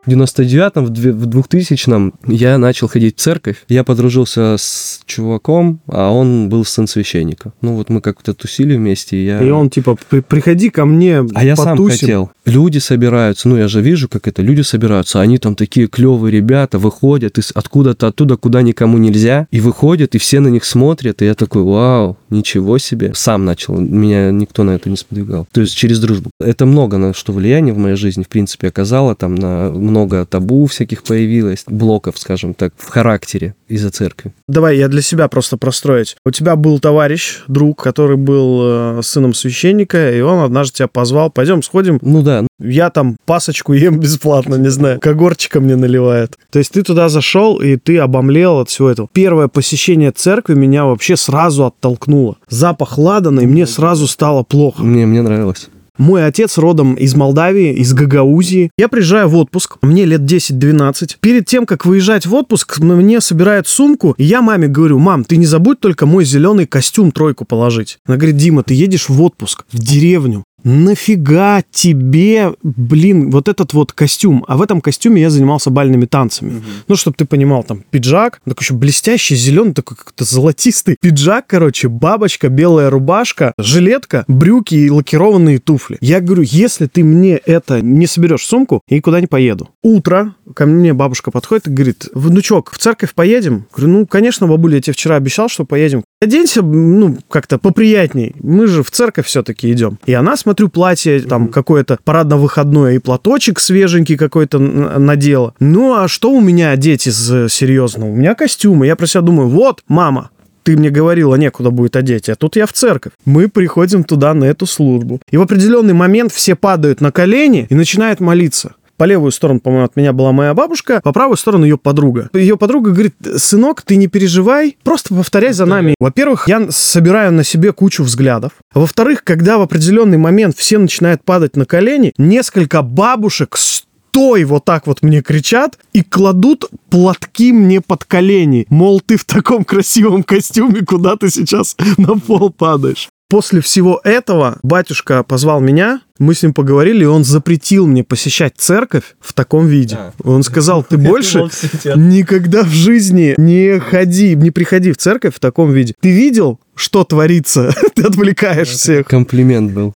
В 0.04 0.10
99-м, 0.10 0.86
в 0.86 1.28
2000-м 1.28 2.14
я 2.26 2.58
начал 2.58 2.88
ходить 2.88 3.18
в 3.18 3.22
церковь. 3.22 3.64
Я 3.68 3.84
подружился 3.84 4.56
с 4.58 5.00
чуваком, 5.06 5.80
а 5.86 6.10
он 6.10 6.50
был 6.50 6.66
сын 6.66 6.88
священника. 6.88 7.54
Ну 7.62 7.76
вот 7.76 7.90
мы 7.90 8.02
как-то 8.02 8.34
тусили 8.34 8.76
вместе, 8.76 9.18
и 9.18 9.26
я... 9.26 9.44
И 9.44 9.50
он 9.52 9.70
типа, 9.70 9.96
приходи 10.28 10.72
ко 10.72 10.86
мне, 10.86 11.20
А 11.20 11.24
потусим. 11.24 11.46
я 11.48 11.56
сам 11.56 11.88
хотел. 11.88 12.32
Люди 12.46 12.80
собираются, 12.80 13.48
ну 13.48 13.58
я 13.58 13.68
же 13.68 13.82
вижу, 13.82 14.10
как 14.10 14.28
это, 14.28 14.42
люди 14.42 14.62
собираются, 14.62 15.22
они 15.22 15.38
там 15.38 15.56
такие 15.56 15.88
клевые 15.88 16.32
ребята, 16.32 16.80
выходят 16.80 17.38
из 17.38 17.52
откуда-то 17.54 18.08
оттуда, 18.08 18.36
куда 18.36 18.62
никому 18.64 18.98
нельзя, 18.98 19.48
и 19.52 19.60
выходят, 19.60 20.16
и 20.16 20.18
все 20.18 20.40
на 20.40 20.48
них 20.48 20.66
смотрят, 20.66 21.22
и 21.22 21.26
я 21.26 21.36
такой, 21.36 21.62
вау, 21.64 22.18
ничего 22.30 22.78
себе. 22.80 23.14
Сам 23.14 23.46
начал, 23.46 23.78
меня 23.78 24.32
никто 24.32 24.64
на 24.64 24.72
это 24.72 24.90
не 24.90 24.98
сподвигал. 24.98 25.48
То 25.52 25.62
есть 25.62 25.76
через 25.76 26.00
дружбу. 26.00 26.32
Это 26.40 26.66
много 26.66 26.98
на 26.98 27.14
что 27.14 27.32
влияние 27.32 27.74
в 27.74 27.78
моей 27.78 27.96
жизни, 27.96 28.24
в 28.24 28.28
принципе, 28.28 28.70
оказало, 28.70 29.16
там 29.16 29.36
на 29.36 29.70
много 29.70 30.26
табу 30.26 30.66
всяких 30.66 31.04
появилось, 31.04 31.64
блоков, 31.68 32.18
скажем 32.18 32.56
так, 32.56 32.74
в 32.78 32.90
характере 32.90 33.56
из-за 33.68 33.92
церкви. 33.92 34.34
Давай 34.48 34.78
я 34.78 34.88
для 34.88 35.02
себя 35.02 35.28
просто 35.28 35.58
простроить. 35.58 36.16
У 36.26 36.32
тебя 36.32 36.56
был 36.56 36.80
товарищ, 36.80 37.42
друг, 37.48 37.82
который 37.82 38.18
был 38.18 38.62
э, 38.98 39.02
сыном 39.04 39.34
священника, 39.34 40.12
и 40.12 40.22
он 40.22 40.44
однажды 40.44 40.78
тебя 40.78 40.88
позвал, 40.88 41.30
пойдем 41.30 41.62
сходим. 41.62 42.00
Ну 42.02 42.22
да. 42.24 42.31
Я 42.60 42.90
там 42.90 43.18
пасочку 43.26 43.74
ем 43.74 44.00
бесплатно, 44.00 44.56
не 44.56 44.70
знаю, 44.70 45.00
когорчика 45.00 45.60
мне 45.60 45.76
наливает. 45.76 46.38
То 46.52 46.60
есть 46.60 46.72
ты 46.72 46.84
туда 46.84 47.10
зашел, 47.10 47.62
и 47.62 47.78
ты 47.78 47.98
обомлел 47.98 48.60
от 48.60 48.70
всего 48.70 48.90
этого. 48.90 49.10
Первое 49.12 49.48
посещение 49.48 50.12
церкви 50.12 50.54
меня 50.54 50.86
вообще 50.86 51.16
сразу 51.16 51.66
оттолкнуло. 51.66 52.38
Запах 52.50 52.98
ладана, 52.98 53.42
и 53.42 53.46
мне 53.46 53.66
сразу 53.66 54.08
стало 54.08 54.44
плохо. 54.44 54.84
Мне, 54.84 55.06
мне 55.06 55.22
нравилось. 55.22 55.70
Мой 56.02 56.26
отец 56.26 56.58
родом 56.58 56.96
из 56.96 57.14
Молдавии, 57.14 57.74
из 57.76 57.94
Гагаузии. 57.94 58.72
Я 58.76 58.88
приезжаю 58.88 59.28
в 59.28 59.36
отпуск, 59.36 59.78
мне 59.84 60.06
лет 60.06 60.22
10-12. 60.22 61.18
Перед 61.20 61.46
тем, 61.46 61.68
как 61.68 61.86
выезжать 61.86 62.26
в 62.26 62.34
отпуск, 62.34 62.80
мне 62.80 63.22
собирают 63.22 63.68
сумку, 63.68 64.16
и 64.18 64.24
я 64.24 64.42
маме 64.42 64.68
говорю, 64.68 64.98
мам, 64.98 65.24
ты 65.24 65.38
не 65.38 65.46
забудь 65.46 65.80
только 65.80 66.08
мой 66.08 66.26
зеленый 66.26 66.66
костюм 66.66 67.12
тройку 67.12 67.46
положить. 67.46 68.00
Она 68.08 68.18
говорит, 68.18 68.38
Дима, 68.38 68.64
ты 68.64 68.74
едешь 68.74 69.10
в 69.10 69.22
отпуск, 69.22 69.66
в 69.72 69.78
деревню, 69.78 70.44
нафига 70.64 71.64
тебе, 71.72 72.54
блин, 72.64 73.30
вот 73.30 73.48
этот 73.48 73.74
вот 73.74 73.94
костюм? 73.94 74.44
А 74.48 74.58
в 74.58 74.62
этом 74.62 74.82
костюме 74.82 75.22
я 75.22 75.30
занимался 75.30 75.70
бальными 75.70 76.06
танцами. 76.06 76.58
Угу. 76.58 76.64
Ну, 76.88 76.96
чтобы 76.96 77.16
ты 77.18 77.26
понимал, 77.26 77.64
там, 77.64 77.84
пиджак, 77.90 78.42
такой 78.46 78.64
еще 78.64 78.74
блестящий, 78.74 79.36
зеленый, 79.36 79.74
такой 79.74 79.98
как-то 79.98 80.24
золотистый 80.24 80.98
пиджак, 81.02 81.48
короче, 81.48 81.88
бабочка, 81.88 82.50
белая 82.50 82.90
рубашка, 82.90 83.54
жилетка, 83.58 84.24
брюки 84.28 84.76
и 84.76 84.90
лакированные 84.90 85.60
туфли. 85.60 85.98
Я 86.02 86.20
говорю, 86.20 86.44
если 86.44 86.88
ты 86.88 87.04
мне 87.04 87.38
это 87.38 87.82
не 87.82 88.08
соберешь 88.08 88.42
в 88.42 88.48
сумку, 88.48 88.82
я 88.88 88.98
никуда 88.98 89.22
не 89.22 89.28
поеду. 89.28 89.70
Утро, 89.84 90.36
ко 90.56 90.66
мне 90.66 90.94
бабушка 90.94 91.32
подходит 91.32 91.68
и 91.68 91.72
говорит, 91.72 92.08
внучок, 92.14 92.72
в 92.72 92.78
церковь 92.78 93.14
поедем? 93.14 93.66
Говорю, 93.76 93.94
ну, 93.94 94.08
конечно, 94.08 94.48
бабуля, 94.48 94.76
я 94.76 94.82
тебе 94.82 94.94
вчера 94.94 95.16
обещал, 95.16 95.50
что 95.50 95.66
поедем. 95.66 96.04
Оденься, 96.22 96.62
ну, 96.62 97.18
как-то 97.30 97.58
поприятней. 97.58 98.36
Мы 98.44 98.68
же 98.68 98.84
в 98.84 98.92
церковь 98.92 99.26
все-таки 99.26 99.72
идем. 99.72 99.98
И 100.06 100.14
она, 100.14 100.38
смотрю, 100.38 100.70
платье 100.70 101.20
там 101.22 101.48
какое-то 101.48 101.98
парадно-выходное 102.04 102.94
и 102.94 103.00
платочек 103.00 103.60
свеженький 103.60 104.18
какой-то 104.18 104.60
надела. 104.60 105.56
Ну, 105.60 105.96
а 105.96 106.08
что 106.08 106.32
у 106.32 106.40
меня 106.40 106.70
одеть 106.70 107.08
из 107.08 107.32
э, 107.32 107.50
серьезного? 107.50 108.12
У 108.12 108.16
меня 108.16 108.36
костюмы. 108.36 108.86
Я 108.86 108.96
про 108.96 109.08
себя 109.08 109.22
думаю, 109.22 109.50
вот, 109.50 109.82
мама, 109.88 110.30
ты 110.62 110.78
мне 110.78 110.92
говорила, 110.92 111.34
некуда 111.34 111.72
будет 111.72 111.96
одеть, 111.96 112.30
а 112.30 112.36
тут 112.36 112.56
я 112.56 112.68
в 112.68 112.74
церковь. 112.74 113.14
Мы 113.26 113.48
приходим 113.48 114.04
туда 114.04 114.36
на 114.36 114.46
эту 114.46 114.68
службу. 114.68 115.20
И 115.32 115.38
в 115.38 115.42
определенный 115.42 115.96
момент 115.96 116.32
все 116.32 116.56
падают 116.56 117.02
на 117.02 117.12
колени 117.12 117.66
и 117.70 117.74
начинают 117.74 118.20
молиться. 118.20 118.76
По 119.02 119.06
левую 119.06 119.32
сторону, 119.32 119.60
по-моему, 119.60 119.86
от 119.86 119.96
меня 119.96 120.14
была 120.14 120.32
моя 120.32 120.54
бабушка, 120.54 121.02
по 121.04 121.12
правую 121.12 121.36
сторону 121.36 121.66
ее 121.66 121.80
подруга. 121.80 122.30
Ее 122.34 122.56
подруга 122.56 122.92
говорит, 122.92 123.16
сынок, 123.38 123.82
ты 123.82 123.96
не 123.96 124.06
переживай, 124.06 124.78
просто 124.84 125.16
повторяй 125.16 125.54
за 125.54 125.66
нами. 125.66 125.96
Во-первых, 126.00 126.48
я 126.48 126.70
собираю 126.70 127.34
на 127.34 127.44
себе 127.44 127.74
кучу 127.74 128.04
взглядов. 128.04 128.52
Во-вторых, 128.76 129.24
когда 129.24 129.58
в 129.58 129.62
определенный 129.62 130.20
момент 130.20 130.56
все 130.56 130.78
начинают 130.78 131.24
падать 131.24 131.56
на 131.56 131.66
колени, 131.66 132.14
несколько 132.20 132.84
бабушек 132.84 133.58
стой, 133.58 134.44
вот 134.44 134.66
так 134.66 134.86
вот 134.86 135.02
мне 135.02 135.24
кричат 135.24 135.80
и 135.94 136.04
кладут 136.04 136.66
платки 136.92 137.52
мне 137.52 137.82
под 137.82 138.06
колени. 138.06 138.68
Мол, 138.70 139.02
ты 139.02 139.18
в 139.18 139.26
таком 139.26 139.64
красивом 139.64 140.22
костюме, 140.22 140.82
куда 140.82 141.16
ты 141.16 141.32
сейчас 141.32 141.76
на 141.98 142.20
пол 142.20 142.52
падаешь. 142.52 143.10
После 143.32 143.62
всего 143.62 144.02
этого 144.04 144.60
батюшка 144.62 145.24
позвал 145.24 145.62
меня, 145.62 146.02
мы 146.22 146.36
с 146.36 146.44
ним 146.44 146.54
поговорили, 146.54 147.02
и 147.02 147.08
он 147.08 147.24
запретил 147.24 147.88
мне 147.88 148.04
посещать 148.04 148.54
церковь 148.56 149.16
в 149.20 149.34
таком 149.34 149.68
виде. 149.68 149.96
А. 149.98 150.14
Он 150.24 150.44
сказал, 150.44 150.84
ты 150.84 150.98
больше 151.00 151.50
никогда 151.96 152.64
в 152.64 152.70
жизни 152.70 153.34
не 153.38 153.80
ходи, 153.80 154.36
не 154.36 154.52
приходи 154.52 154.92
в 154.92 154.98
церковь 154.98 155.36
в 155.36 155.40
таком 155.40 155.74
виде. 155.74 155.96
Ты 156.00 156.12
видел, 156.12 156.60
что 156.76 157.04
творится? 157.04 157.74
Ты 157.96 158.04
отвлекаешь 158.04 158.68
всех. 158.68 159.08
Комплимент 159.08 159.72
был. 159.72 159.94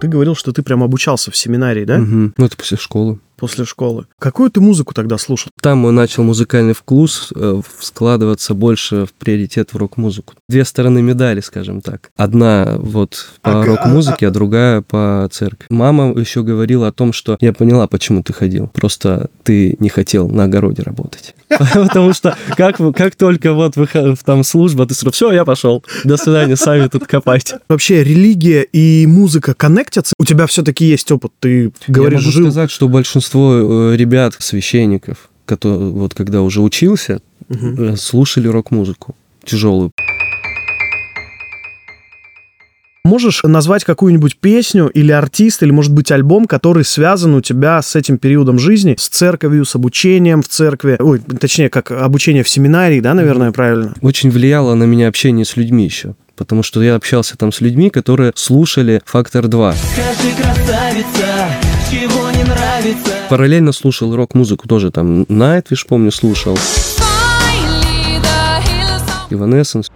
Ты 0.00 0.08
говорил, 0.08 0.36
что 0.36 0.52
ты 0.52 0.62
прям 0.62 0.82
обучался 0.82 1.30
в 1.30 1.36
семинарии, 1.36 1.84
да? 1.84 1.96
Угу. 1.96 2.32
Ну, 2.36 2.44
это 2.44 2.56
после 2.56 2.76
школы 2.76 3.18
после 3.36 3.64
школы. 3.64 4.06
Какую 4.18 4.50
ты 4.50 4.60
музыку 4.60 4.94
тогда 4.94 5.18
слушал? 5.18 5.50
Там 5.60 5.78
мой 5.78 5.92
начал 5.92 6.22
музыкальный 6.22 6.74
вкус 6.74 7.32
э, 7.34 7.60
складываться 7.80 8.54
больше 8.54 9.06
в 9.06 9.12
приоритет 9.12 9.72
в 9.72 9.76
рок-музыку. 9.76 10.34
Две 10.48 10.64
стороны 10.64 11.02
медали, 11.02 11.40
скажем 11.40 11.80
так. 11.80 12.10
Одна 12.16 12.76
вот 12.78 13.28
по 13.42 13.60
ага. 13.60 13.66
рок-музыке, 13.66 14.28
а 14.28 14.30
другая 14.30 14.82
по 14.82 15.28
церкви. 15.30 15.66
Мама 15.70 16.12
еще 16.18 16.42
говорила 16.42 16.88
о 16.88 16.92
том, 16.92 17.12
что 17.12 17.36
я 17.40 17.52
поняла, 17.52 17.86
почему 17.86 18.22
ты 18.22 18.32
ходил. 18.32 18.68
Просто 18.68 19.28
ты 19.42 19.76
не 19.78 19.88
хотел 19.88 20.28
на 20.28 20.44
огороде 20.44 20.82
работать. 20.82 21.34
Потому 21.48 22.12
что 22.12 22.36
как, 22.56 22.76
как 22.94 23.16
только 23.16 23.52
вот 23.52 23.74
там 24.24 24.44
служба, 24.44 24.86
ты 24.86 24.94
сразу, 24.94 25.12
все, 25.12 25.32
я 25.32 25.44
пошел. 25.44 25.84
До 26.04 26.16
свидания, 26.16 26.56
сами 26.56 26.88
тут 26.88 27.06
копайте. 27.06 27.58
Вообще 27.68 28.02
религия 28.02 28.62
и 28.62 29.06
музыка 29.06 29.54
коннектятся? 29.54 30.14
У 30.18 30.24
тебя 30.24 30.46
все-таки 30.46 30.84
есть 30.84 31.10
опыт, 31.12 31.32
ты 31.40 31.72
говоришь, 31.88 32.20
Я 32.20 32.26
могу 32.26 32.32
жил... 32.32 32.46
сказать, 32.46 32.70
что 32.70 32.88
большинство 32.88 33.23
большинство 33.24 33.92
э, 33.92 33.96
ребят, 33.96 34.34
священников, 34.38 35.30
которые, 35.46 35.90
вот 35.90 36.14
когда 36.14 36.42
уже 36.42 36.60
учился, 36.60 37.20
угу. 37.48 37.96
слушали 37.96 38.48
рок-музыку 38.48 39.14
тяжелую. 39.44 39.92
Можешь 43.06 43.42
назвать 43.42 43.84
какую-нибудь 43.84 44.38
песню 44.38 44.88
или 44.88 45.12
артист, 45.12 45.62
или, 45.62 45.70
может 45.70 45.92
быть, 45.92 46.10
альбом, 46.10 46.46
который 46.46 46.84
связан 46.84 47.34
у 47.34 47.42
тебя 47.42 47.82
с 47.82 47.96
этим 47.96 48.16
периодом 48.16 48.58
жизни, 48.58 48.96
с 48.98 49.08
церковью, 49.08 49.66
с 49.66 49.74
обучением 49.74 50.42
в 50.42 50.48
церкви, 50.48 50.96
ой, 50.98 51.20
точнее, 51.20 51.68
как 51.68 51.90
обучение 51.90 52.42
в 52.42 52.48
семинарии, 52.48 53.00
да, 53.00 53.12
наверное, 53.12 53.52
правильно? 53.52 53.94
Очень 54.00 54.30
влияло 54.30 54.74
на 54.74 54.84
меня 54.84 55.08
общение 55.08 55.44
с 55.44 55.56
людьми 55.56 55.84
еще 55.84 56.14
потому 56.36 56.64
что 56.64 56.82
я 56.82 56.96
общался 56.96 57.36
там 57.36 57.52
с 57.52 57.60
людьми, 57.60 57.90
которые 57.90 58.32
слушали 58.34 59.00
«Фактор 59.04 59.44
2». 59.44 59.74
Скажи, 59.76 60.34
красавица, 60.34 61.48
чего 61.88 62.23
нравится? 62.44 63.12
Параллельно 63.28 63.72
слушал 63.72 64.14
рок-музыку 64.14 64.68
тоже, 64.68 64.90
там 64.90 65.22
Nightwish, 65.22 65.86
помню, 65.88 66.10
слушал. 66.10 66.58
Evanescence. 69.30 69.90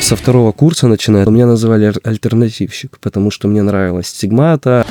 Со 0.00 0.16
второго 0.16 0.52
курса 0.52 0.86
начиная, 0.86 1.24
меня 1.26 1.46
называли 1.46 1.92
альтернативщик, 2.04 2.98
потому 3.00 3.30
что 3.30 3.48
мне 3.48 3.62
нравилась 3.62 4.08
Стигмата, 4.08 4.86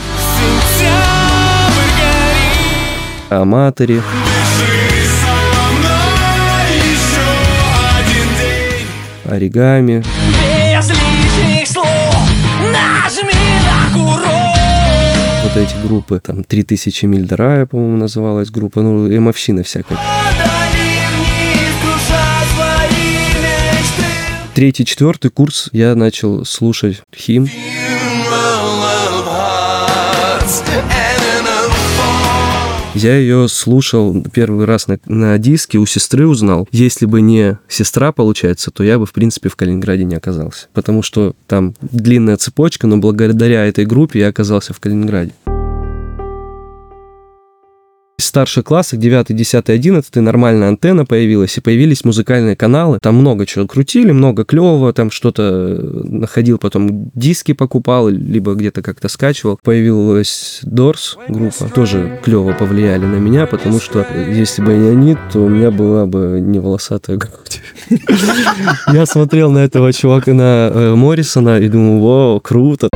Аматори. 3.30 4.02
оригами. 9.34 10.04
Вот 15.44 15.56
эти 15.56 15.76
группы, 15.86 16.20
там 16.20 16.44
3000 16.44 17.06
миль 17.06 17.26
до 17.26 17.38
рая, 17.38 17.66
по-моему, 17.66 17.98
называлась 17.98 18.50
группа, 18.50 18.82
ну, 18.82 19.08
эмовщина 19.08 19.64
всякая. 19.64 19.98
Третий, 24.54 24.86
четвертый 24.86 25.32
курс 25.32 25.70
я 25.72 25.96
начал 25.96 26.44
слушать 26.44 27.02
хим. 27.16 27.48
Я 32.96 33.18
ее 33.18 33.48
слушал 33.48 34.24
первый 34.34 34.66
раз 34.66 34.88
на, 34.88 35.00
на 35.06 35.38
диске, 35.40 35.80
у 35.80 35.86
сестры 35.86 36.28
узнал. 36.28 36.68
Если 36.72 37.06
бы 37.06 37.22
не 37.22 37.58
сестра, 37.68 38.12
получается, 38.12 38.70
то 38.70 38.84
я 38.84 39.00
бы, 39.00 39.06
в 39.06 39.14
принципе, 39.14 39.50
в 39.50 39.56
Калининграде 39.56 40.04
не 40.04 40.16
оказался. 40.16 40.68
Потому 40.74 41.02
что 41.02 41.36
там 41.48 41.74
длинная 41.82 42.38
цепочка, 42.38 42.86
но 42.86 42.98
благодаря 42.98 43.66
этой 43.66 43.86
группе 43.86 44.20
я 44.20 44.28
оказался 44.28 44.74
в 44.74 44.80
Калининграде 44.80 45.34
старших 48.18 48.66
классах, 48.66 49.00
9, 49.00 49.36
10, 49.36 49.70
11, 49.70 50.16
нормальная 50.18 50.70
антенна 50.70 51.06
появилась, 51.06 51.58
и 51.58 51.62
появились 51.62 52.04
музыкальные 52.04 52.56
каналы. 52.56 53.00
Там 53.02 53.16
много 53.16 53.46
чего 53.46 53.68
крутили, 53.68 54.12
много 54.12 54.46
клевого, 54.46 54.94
там 54.94 55.12
что-то 55.12 55.44
э, 55.44 55.78
находил, 56.04 56.58
потом 56.58 57.12
диски 57.14 57.54
покупал, 57.54 58.10
либо 58.10 58.54
где-то 58.54 58.82
как-то 58.82 59.08
скачивал. 59.08 59.60
Появилась 59.64 60.60
Дорс 60.64 61.18
группа, 61.28 61.66
тоже 61.74 62.20
клево 62.24 62.54
повлияли 62.54 63.06
на 63.06 63.16
меня, 63.16 63.46
потому 63.46 63.80
что 63.80 64.06
если 64.30 64.62
бы 64.62 64.74
не 64.74 64.90
они, 64.90 65.18
то 65.32 65.40
у 65.40 65.50
меня 65.50 65.72
была 65.72 66.06
бы 66.06 66.40
не 66.42 66.60
волосатая 66.60 67.18
грудь. 67.18 67.62
Я 68.94 69.06
смотрел 69.06 69.52
на 69.52 69.60
этого 69.60 69.92
чувака, 69.94 70.34
на 70.34 70.70
э, 70.74 70.96
Моррисона, 70.96 71.60
и 71.60 71.68
думал, 71.68 72.00
вау, 72.02 72.40
круто. 72.40 72.90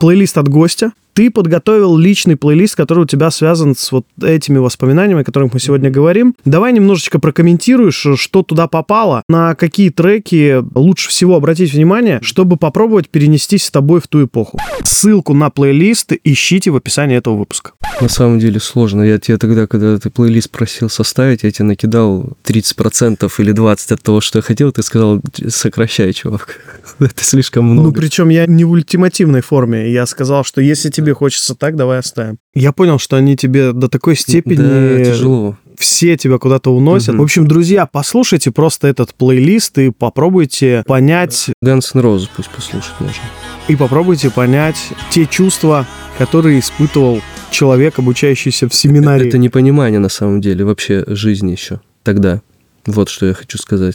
Плейлист 0.00 0.36
от 0.36 0.48
гостя. 0.48 0.92
Ты 1.18 1.32
подготовил 1.32 1.96
личный 1.96 2.36
плейлист, 2.36 2.76
который 2.76 3.02
у 3.02 3.04
тебя 3.04 3.32
связан 3.32 3.74
с 3.74 3.90
вот 3.90 4.06
этими 4.22 4.58
воспоминаниями, 4.58 5.22
о 5.22 5.24
которых 5.24 5.52
мы 5.52 5.58
сегодня 5.58 5.90
говорим. 5.90 6.36
Давай 6.44 6.72
немножечко 6.72 7.18
прокомментируешь, 7.18 8.06
что 8.14 8.44
туда 8.44 8.68
попало, 8.68 9.24
на 9.28 9.56
какие 9.56 9.90
треки 9.90 10.62
лучше 10.78 11.08
всего 11.08 11.34
обратить 11.34 11.72
внимание, 11.72 12.20
чтобы 12.22 12.56
попробовать 12.56 13.08
перенестись 13.08 13.64
с 13.64 13.70
тобой 13.72 14.00
в 14.00 14.06
ту 14.06 14.26
эпоху. 14.26 14.60
Ссылку 14.84 15.34
на 15.34 15.50
плейлист 15.50 16.12
ищите 16.22 16.70
в 16.70 16.76
описании 16.76 17.16
этого 17.16 17.34
выпуска. 17.34 17.72
На 18.00 18.08
самом 18.08 18.38
деле 18.38 18.60
сложно. 18.60 19.02
Я 19.02 19.18
тебе 19.18 19.38
тогда, 19.38 19.66
когда 19.66 19.98
ты 19.98 20.10
плейлист 20.10 20.50
просил 20.50 20.88
составить, 20.88 21.42
я 21.42 21.50
тебе 21.50 21.64
накидал 21.64 22.36
30% 22.44 23.28
или 23.38 23.52
20% 23.52 23.92
от 23.92 24.02
того, 24.02 24.20
что 24.20 24.38
я 24.38 24.42
хотел, 24.42 24.70
ты 24.70 24.82
сказал, 24.84 25.20
сокращай, 25.48 26.12
чувак. 26.12 26.60
Это 27.00 27.24
слишком 27.24 27.64
много. 27.64 27.88
Ну, 27.88 27.92
причем 27.92 28.28
я 28.28 28.46
не 28.46 28.64
в 28.64 28.70
ультимативной 28.70 29.40
форме. 29.40 29.90
Я 29.90 30.06
сказал, 30.06 30.44
что 30.44 30.60
если 30.60 30.90
тебе 30.90 31.07
тебе 31.08 31.14
хочется 31.14 31.54
так, 31.54 31.74
давай 31.74 31.98
оставим. 31.98 32.38
Я 32.54 32.72
понял, 32.72 32.98
что 32.98 33.16
они 33.16 33.34
тебе 33.36 33.72
до 33.72 33.88
такой 33.88 34.14
степени... 34.14 34.56
Да, 34.56 35.04
тяжело. 35.04 35.56
Все 35.78 36.16
тебя 36.16 36.38
куда-то 36.38 36.74
уносят. 36.74 37.10
Мгм. 37.10 37.18
В 37.18 37.22
общем, 37.22 37.46
друзья, 37.46 37.86
послушайте 37.86 38.50
просто 38.50 38.88
этот 38.88 39.14
плейлист 39.14 39.78
и 39.78 39.90
попробуйте 39.90 40.82
понять 40.86 41.50
Guns 41.64 41.90
N' 41.94 42.00
Roses 42.02 42.28
пусть 42.34 42.50
послушать 42.50 42.94
можно. 42.98 43.22
и 43.68 43.76
попробуйте 43.76 44.30
понять 44.30 44.76
те 45.10 45.24
чувства, 45.24 45.86
которые 46.18 46.58
испытывал 46.58 47.20
человек, 47.50 47.98
обучающийся 47.98 48.68
в 48.68 48.74
семинарии. 48.74 49.28
Это 49.28 49.38
непонимание 49.38 50.00
на 50.00 50.08
самом 50.08 50.40
деле 50.40 50.64
вообще 50.64 51.04
жизни 51.06 51.52
еще 51.52 51.80
тогда. 52.02 52.42
Вот 52.86 53.08
что 53.08 53.26
я 53.26 53.34
хочу 53.34 53.56
сказать. 53.56 53.94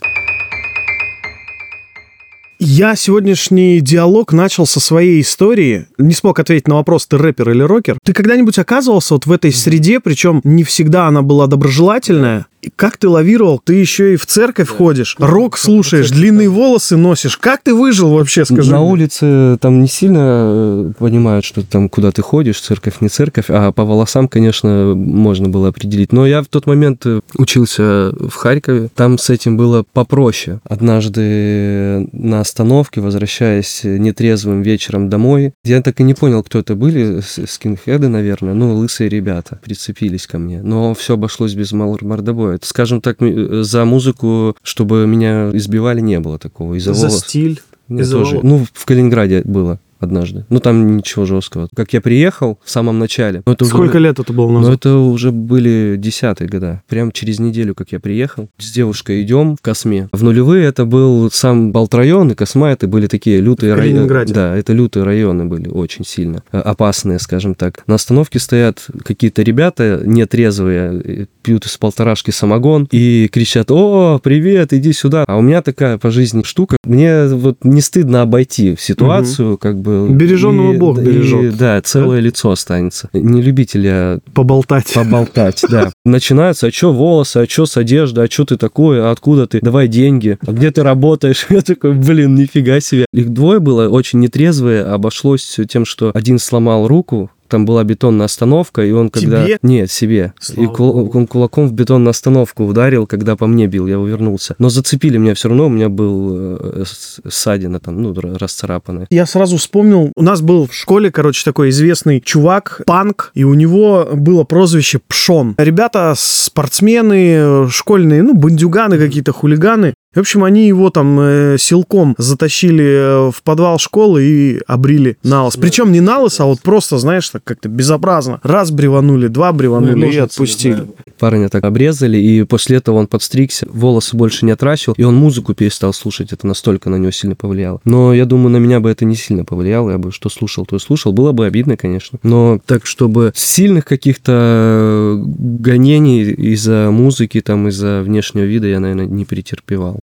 Я 2.75 2.95
сегодняшний 2.95 3.81
диалог 3.81 4.33
начал 4.33 4.65
со 4.65 4.79
своей 4.79 5.21
истории. 5.21 5.85
Не 5.99 6.15
смог 6.15 6.39
ответить 6.39 6.67
на 6.67 6.73
вопрос, 6.73 7.05
ты 7.05 7.19
рэпер 7.19 7.51
или 7.51 7.61
рокер. 7.61 7.99
Ты 8.03 8.13
когда-нибудь 8.13 8.57
оказывался 8.57 9.13
вот 9.13 9.27
в 9.27 9.31
этой 9.31 9.53
среде, 9.53 9.99
причем 9.99 10.41
не 10.43 10.63
всегда 10.63 11.05
она 11.05 11.21
была 11.21 11.45
доброжелательная? 11.45 12.47
И 12.63 12.71
как 12.73 12.95
ты 12.95 13.09
лавировал? 13.09 13.59
Ты 13.63 13.73
еще 13.73 14.13
и 14.13 14.15
в 14.15 14.25
церковь 14.25 14.69
ходишь, 14.69 15.17
рок 15.19 15.57
слушаешь, 15.57 16.09
длинные 16.09 16.47
волосы 16.47 16.95
носишь. 16.95 17.35
Как 17.37 17.61
ты 17.61 17.75
выжил 17.75 18.13
вообще, 18.13 18.45
скажи 18.45 18.71
На 18.71 18.79
мне? 18.79 18.89
улице 18.89 19.57
там 19.59 19.81
не 19.81 19.87
сильно 19.89 20.19
э, 20.21 20.91
понимают, 20.97 21.43
что 21.43 21.61
там 21.61 21.89
куда 21.89 22.11
ты 22.11 22.21
ходишь, 22.21 22.61
церковь, 22.61 23.01
не 23.01 23.09
церковь, 23.09 23.47
а 23.49 23.73
по 23.73 23.83
волосам, 23.83 24.29
конечно, 24.29 24.93
можно 24.95 25.49
было 25.49 25.67
определить. 25.67 26.13
Но 26.13 26.25
я 26.25 26.41
в 26.41 26.47
тот 26.47 26.65
момент 26.65 27.05
э, 27.05 27.19
учился 27.37 28.13
в 28.17 28.33
Харькове, 28.33 28.89
там 28.95 29.17
с 29.17 29.29
этим 29.29 29.57
было 29.57 29.83
попроще. 29.91 30.61
Однажды 30.63 32.07
на 32.13 32.39
остановке, 32.39 32.62
возвращаясь 32.99 33.81
нетрезвым 33.83 34.61
вечером 34.61 35.09
домой, 35.09 35.53
я 35.63 35.81
так 35.81 35.99
и 35.99 36.03
не 36.03 36.13
понял, 36.13 36.43
кто 36.43 36.59
это 36.59 36.75
были, 36.75 37.19
скинхеды, 37.21 38.07
наверное, 38.07 38.53
ну, 38.53 38.73
лысые 38.75 39.09
ребята 39.09 39.59
прицепились 39.63 40.27
ко 40.27 40.37
мне. 40.37 40.61
Но 40.61 40.93
все 40.93 41.13
обошлось 41.13 41.53
без 41.53 41.71
мор- 41.71 42.03
мордобоя. 42.03 42.59
Скажем 42.61 43.01
так, 43.01 43.21
ми- 43.21 43.63
за 43.63 43.85
музыку, 43.85 44.55
чтобы 44.63 45.05
меня 45.07 45.49
избивали, 45.53 46.01
не 46.01 46.19
было 46.19 46.37
такого. 46.39 46.75
Из-за 46.75 46.93
За 46.93 47.07
волос. 47.07 47.21
стиль. 47.21 47.61
Из-за 47.89 48.17
тоже. 48.17 48.37
волос. 48.37 48.43
Ну, 48.43 48.65
в 48.73 48.85
Калининграде 48.85 49.41
было 49.43 49.79
однажды. 50.03 50.45
Ну, 50.49 50.59
там 50.59 50.97
ничего 50.97 51.25
жесткого. 51.25 51.67
Как 51.75 51.93
я 51.93 52.01
приехал 52.01 52.59
в 52.63 52.69
самом 52.69 52.99
начале. 52.99 53.41
ну, 53.45 53.53
это 53.53 53.63
уже- 53.63 53.73
Сколько 53.73 53.97
лет 53.97 54.19
это 54.19 54.31
было 54.33 54.47
Ну, 54.51 54.59
назад? 54.59 54.75
это 54.75 54.97
уже 54.97 55.31
были 55.31 55.95
десятые 55.97 56.47
года. 56.49 56.81
Прям 56.87 57.11
через 57.11 57.39
неделю, 57.39 57.73
как 57.75 57.91
я 57.91 57.99
приехал, 57.99 58.49
с 58.57 58.71
девушкой 58.71 59.21
идем 59.23 59.55
в 59.55 59.61
Косме. 59.61 60.09
В 60.11 60.23
нулевые 60.23 60.65
это 60.65 60.85
был 60.85 61.29
сам 61.31 61.71
Балтрайон, 61.71 62.31
и 62.31 62.35
Косма 62.35 62.69
это 62.71 62.87
были 62.87 63.07
такие 63.07 63.39
лютые 63.39 63.73
районы. 63.73 64.25
Да, 64.33 64.55
это 64.55 64.73
лютые 64.73 65.03
районы 65.03 65.45
были 65.45 65.69
очень 65.69 66.05
сильно 66.05 66.43
э, 66.51 66.59
опасные, 66.59 67.19
скажем 67.19 67.55
так. 67.55 67.83
На 67.87 67.95
остановке 67.95 68.39
стоят 68.39 68.85
какие-то 69.03 69.41
ребята 69.41 70.01
нетрезвые, 70.05 71.01
э, 71.03 71.25
пьют 71.41 71.65
из 71.65 71.77
полторашки 71.77 72.31
самогон 72.31 72.87
и 72.91 73.27
кричат, 73.31 73.69
о, 73.71 74.19
привет, 74.23 74.73
иди 74.73 74.93
сюда. 74.93 75.23
А 75.27 75.37
у 75.37 75.41
меня 75.41 75.61
такая 75.61 75.97
по 75.97 76.09
жизни 76.11 76.43
штука, 76.43 76.77
мне 76.85 77.27
вот 77.27 77.63
не 77.63 77.81
стыдно 77.81 78.21
обойти 78.21 78.75
ситуацию, 78.79 79.57
как 79.57 79.79
бы... 79.79 79.92
Береженного 80.09 80.73
и- 80.73 80.77
Бог 80.77 80.97
и, 80.99 81.01
бережет. 81.01 81.57
Да, 81.57 81.81
целое 81.81 82.19
лицо 82.19 82.51
останется. 82.51 83.09
Не 83.13 83.41
любитель 83.41 83.85
я 83.85 84.19
Поболтать. 84.33 84.93
поболтать, 84.93 85.63
да. 85.69 85.91
Начинается, 86.05 86.67
а 86.67 86.71
чё 86.71 86.91
волосы, 86.91 87.37
а 87.37 87.47
чё 87.47 87.65
с 87.65 87.77
одеждой, 87.77 88.25
а 88.25 88.27
чё 88.27 88.45
ты 88.45 88.57
такой, 88.57 89.01
а 89.01 89.11
откуда 89.11 89.47
ты, 89.47 89.59
давай 89.61 89.87
деньги, 89.87 90.37
а 90.45 90.51
где 90.51 90.71
ты 90.71 90.83
работаешь? 90.83 91.45
Я 91.49 91.61
такой, 91.61 91.93
блин, 91.93 92.35
нифига 92.35 92.79
себе. 92.79 93.05
Их 93.13 93.29
двое 93.29 93.59
было, 93.59 93.89
очень 93.89 94.19
нетрезвые, 94.19 94.83
обошлось 94.83 95.59
тем, 95.69 95.85
что 95.85 96.11
один 96.13 96.39
сломал 96.39 96.87
руку, 96.87 97.29
там 97.53 97.65
была 97.65 97.83
бетонная 97.83 98.25
остановка, 98.25 98.81
и 98.83 98.91
он 98.91 99.11
когда... 99.11 99.45
Тебе? 99.45 99.59
Нет, 99.61 99.91
себе. 99.91 100.33
Слава 100.39 100.61
и 100.63 100.65
кул- 100.73 101.11
он 101.13 101.27
кулаком 101.27 101.67
в 101.67 101.73
бетонную 101.73 102.09
остановку 102.09 102.65
ударил, 102.65 103.05
когда 103.05 103.35
по 103.35 103.45
мне 103.45 103.67
бил, 103.67 103.85
я 103.85 103.99
увернулся. 103.99 104.55
Но 104.57 104.69
зацепили 104.69 105.19
меня 105.19 105.35
все 105.35 105.49
равно, 105.49 105.67
у 105.67 105.69
меня 105.69 105.89
был 105.89 106.31
э, 106.35 106.83
ссадина 107.29 107.79
там, 107.79 108.01
ну, 108.01 108.11
расцарапанная. 108.39 109.05
Я 109.11 109.27
сразу 109.27 109.57
вспомнил, 109.57 110.11
у 110.15 110.23
нас 110.23 110.41
был 110.41 110.65
в 110.67 110.73
школе, 110.73 111.11
короче, 111.11 111.43
такой 111.45 111.69
известный 111.69 112.21
чувак, 112.21 112.81
панк, 112.87 113.29
и 113.35 113.43
у 113.43 113.53
него 113.53 114.09
было 114.13 114.45
прозвище 114.45 114.99
Пшон. 115.07 115.53
Ребята 115.59 116.15
спортсмены, 116.17 117.69
школьные, 117.69 118.23
ну, 118.23 118.33
бандюганы 118.33 118.97
какие-то, 118.97 119.31
хулиганы. 119.31 119.93
В 120.13 120.19
общем, 120.19 120.43
они 120.43 120.67
его 120.67 120.89
там 120.91 121.19
э, 121.19 121.57
силком 121.57 122.13
затащили 122.17 122.83
э, 122.83 123.31
в 123.31 123.41
подвал 123.43 123.79
школы 123.79 124.23
и 124.23 124.61
обрили 124.67 125.17
на 125.23 125.45
лос. 125.45 125.57
Причем 125.57 125.91
не 125.91 126.01
на 126.01 126.19
лос, 126.19 126.39
а 126.39 126.45
вот 126.45 126.61
просто, 126.61 126.99
знаешь, 126.99 127.27
так 127.29 127.43
как-то 127.43 127.67
безобразно. 127.67 128.39
Раз 128.43 128.69
бреванули, 128.69 129.27
два 129.27 129.51
бреванули 129.53 130.11
и 130.11 130.17
отпустили. 130.17 130.87
Парня 131.17 131.49
так 131.49 131.63
обрезали, 131.63 132.17
и 132.17 132.43
после 132.43 132.77
этого 132.77 132.97
он 132.97 133.07
подстригся, 133.07 133.67
волосы 133.69 134.15
больше 134.15 134.45
не 134.45 134.51
отращивал, 134.51 134.95
и 134.97 135.03
он 135.03 135.15
музыку 135.15 135.53
перестал 135.53 135.93
слушать, 135.93 136.31
это 136.31 136.45
настолько 136.45 136.89
на 136.89 136.97
него 136.97 137.11
сильно 137.11 137.35
повлияло. 137.35 137.79
Но 137.85 138.13
я 138.13 138.25
думаю, 138.25 138.49
на 138.49 138.57
меня 138.57 138.79
бы 138.79 138.91
это 138.91 139.05
не 139.05 139.15
сильно 139.15 139.45
повлияло, 139.45 139.91
я 139.91 139.97
бы 139.97 140.11
что 140.11 140.29
слушал, 140.29 140.65
то 140.65 140.75
и 140.75 140.79
слушал. 140.79 141.11
Было 141.11 141.31
бы 141.31 141.45
обидно, 141.45 141.75
конечно. 141.75 142.19
Но 142.23 142.59
так, 142.65 142.85
чтобы 142.85 143.31
сильных 143.35 143.85
каких-то 143.85 145.19
гонений 145.23 146.23
из-за 146.23 146.89
музыки, 146.91 147.41
там, 147.41 147.67
из-за 147.69 148.01
внешнего 148.01 148.43
вида 148.43 148.67
я, 148.67 148.79
наверное, 148.79 149.05
не 149.05 149.25
претерпевал. 149.25 150.02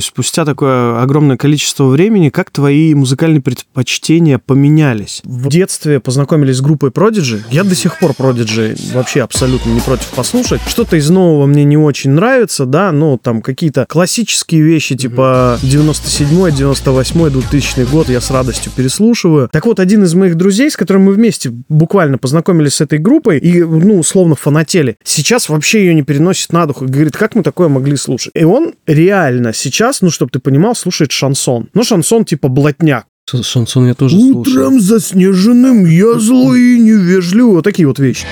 Спустя 0.00 0.44
такое 0.44 1.00
огромное 1.00 1.36
количество 1.36 1.84
времени, 1.84 2.28
как 2.28 2.50
твои 2.50 2.94
музыкальные 2.94 3.40
предпочтения 3.40 4.38
поменялись? 4.38 5.20
В 5.24 5.48
детстве 5.48 6.00
познакомились 6.00 6.56
с 6.56 6.60
группой 6.60 6.90
Prodigy. 6.90 7.42
Я 7.50 7.62
до 7.64 7.74
сих 7.74 7.98
пор 7.98 8.10
Prodigy 8.10 8.76
вообще 8.92 9.22
абсолютно 9.22 9.70
не 9.70 9.80
против 9.80 10.08
послушать. 10.08 10.60
Что-то 10.66 10.96
из 10.96 11.10
нового 11.10 11.46
мне 11.46 11.64
не 11.64 11.76
очень 11.76 12.10
нравится, 12.10 12.66
да, 12.66 12.90
но 12.92 13.18
там 13.18 13.40
какие-то 13.40 13.86
классические 13.88 14.62
вещи, 14.62 14.96
типа 14.96 15.58
97-й, 15.62 16.50
98-й, 16.50 17.30
2000 17.30 17.90
год 17.90 18.08
я 18.08 18.20
с 18.20 18.30
радостью 18.30 18.72
переслушиваю. 18.74 19.48
Так 19.52 19.64
вот, 19.66 19.78
один 19.78 20.02
из 20.02 20.14
моих 20.14 20.34
друзей, 20.34 20.70
с 20.70 20.76
которым 20.76 21.02
мы 21.02 21.12
вместе 21.12 21.50
буквально 21.68 22.18
познакомились 22.18 22.74
с 22.74 22.80
этой 22.80 22.98
группой 22.98 23.38
и, 23.38 23.62
ну, 23.62 24.00
условно 24.00 24.34
фанатели, 24.34 24.96
сейчас 25.04 25.48
вообще 25.48 25.80
ее 25.80 25.94
не 25.94 26.02
переносит 26.02 26.52
на 26.52 26.66
дух 26.66 26.82
и 26.82 26.86
говорит, 26.86 27.16
как 27.16 27.36
мы 27.36 27.42
такое 27.42 27.68
могли 27.68 27.96
слушать? 27.96 28.32
И 28.34 28.44
он 28.44 28.74
реально 28.86 29.52
сейчас, 29.52 29.83
ну, 30.00 30.10
чтобы 30.10 30.30
ты 30.30 30.38
понимал, 30.38 30.74
слушает 30.74 31.12
шансон. 31.12 31.68
Ну, 31.74 31.82
шансон 31.84 32.24
типа 32.24 32.48
блатняк. 32.48 33.06
Шансон 33.26 33.86
я 33.86 33.94
тоже 33.94 34.18
слушал. 34.18 34.40
Утром 34.40 34.80
заснеженным 34.80 35.86
я 35.86 36.18
злой 36.18 36.60
и 36.60 36.78
невежливый. 36.80 37.54
Вот 37.54 37.64
такие 37.64 37.88
вот 37.88 37.98
вещи. 37.98 38.26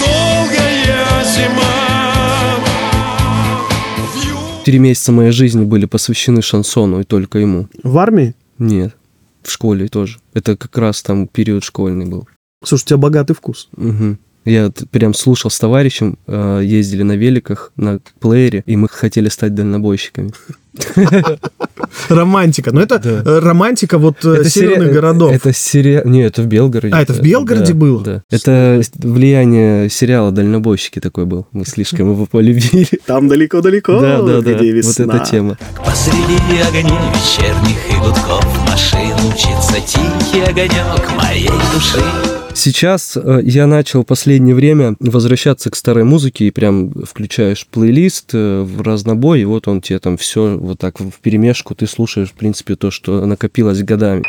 Долгая 0.00 1.24
зима 1.24 1.80
Три 4.64 4.78
месяца 4.78 5.12
моей 5.12 5.32
жизни 5.32 5.64
были 5.64 5.86
посвящены 5.86 6.42
шансону, 6.42 7.00
и 7.00 7.04
только 7.04 7.38
ему. 7.38 7.68
В 7.82 7.98
армии? 7.98 8.34
Нет, 8.58 8.94
в 9.42 9.50
школе 9.50 9.88
тоже. 9.88 10.18
Это 10.32 10.56
как 10.56 10.76
раз 10.78 11.02
там 11.02 11.26
период 11.26 11.64
школьный 11.64 12.06
был. 12.06 12.28
Слушай, 12.64 12.84
у 12.84 12.86
тебя 12.86 12.96
богатый 12.98 13.34
вкус. 13.34 13.68
Мгм. 13.76 14.18
Я 14.44 14.72
прям 14.90 15.14
слушал 15.14 15.50
с 15.50 15.58
товарищем, 15.58 16.18
э, 16.26 16.62
ездили 16.64 17.02
на 17.02 17.16
великах, 17.16 17.72
на 17.76 18.00
плеере, 18.20 18.62
и 18.66 18.76
мы 18.76 18.88
хотели 18.88 19.28
стать 19.28 19.54
дальнобойщиками. 19.54 20.32
Романтика. 22.08 22.72
Но 22.72 22.80
это 22.80 22.98
Да. 22.98 23.22
э, 23.24 23.38
романтика 23.40 23.98
вот 23.98 24.24
э, 24.24 24.44
северных 24.44 24.88
сери- 24.88 24.92
городов. 24.94 25.32
Это 25.32 25.52
сериал... 25.52 26.02
Не, 26.06 26.22
это 26.22 26.42
в 26.42 26.46
Белгороде. 26.46 26.94
А, 26.94 27.02
это 27.02 27.12
в 27.12 27.20
Белгороде 27.20 27.72
Да, 27.72 27.78
было? 27.78 28.02
Да. 28.02 28.22
Это 28.30 28.82
влияние 28.96 29.88
сериала 29.90 30.30
«Дальнобойщики» 30.30 30.98
такой 31.00 31.26
был. 31.26 31.46
Мы 31.52 31.64
слишком 31.64 32.10
его 32.12 32.26
полюбили. 32.26 32.88
Там 33.06 33.28
далеко-далеко, 33.28 34.00
Да, 34.00 34.22
да, 34.22 34.40
да. 34.40 34.54
где 34.54 34.80
Вот 34.82 35.00
эта 35.00 35.18
тема. 35.30 35.58
Посреди 35.84 36.60
огней 36.68 36.82
вечерних 36.82 37.78
и 37.90 37.96
гудков 37.98 38.46
Машин 38.68 39.14
мчится 39.32 39.74
тихий 39.86 40.42
огонек 40.42 41.10
моей 41.16 41.48
души 41.74 41.98
Сейчас 42.52 43.16
э, 43.16 43.40
я 43.44 43.66
начал 43.66 44.02
последнее 44.04 44.54
время 44.56 44.96
возвращаться 44.98 45.70
к 45.70 45.76
старой 45.76 46.04
музыке 46.04 46.46
и 46.46 46.50
прям 46.50 46.90
включаешь 47.04 47.66
плейлист 47.70 48.30
э, 48.34 48.62
в 48.62 48.82
разнобой, 48.82 49.42
и 49.42 49.44
вот 49.44 49.68
он 49.68 49.80
тебе 49.80 49.98
там 50.00 50.16
все 50.16 50.56
вот 50.70 50.78
так 50.78 51.00
в 51.00 51.20
перемешку 51.20 51.74
ты 51.74 51.86
слушаешь, 51.86 52.30
в 52.30 52.34
принципе, 52.34 52.76
то, 52.76 52.90
что 52.90 53.24
накопилось 53.26 53.82
годами. 53.82 54.24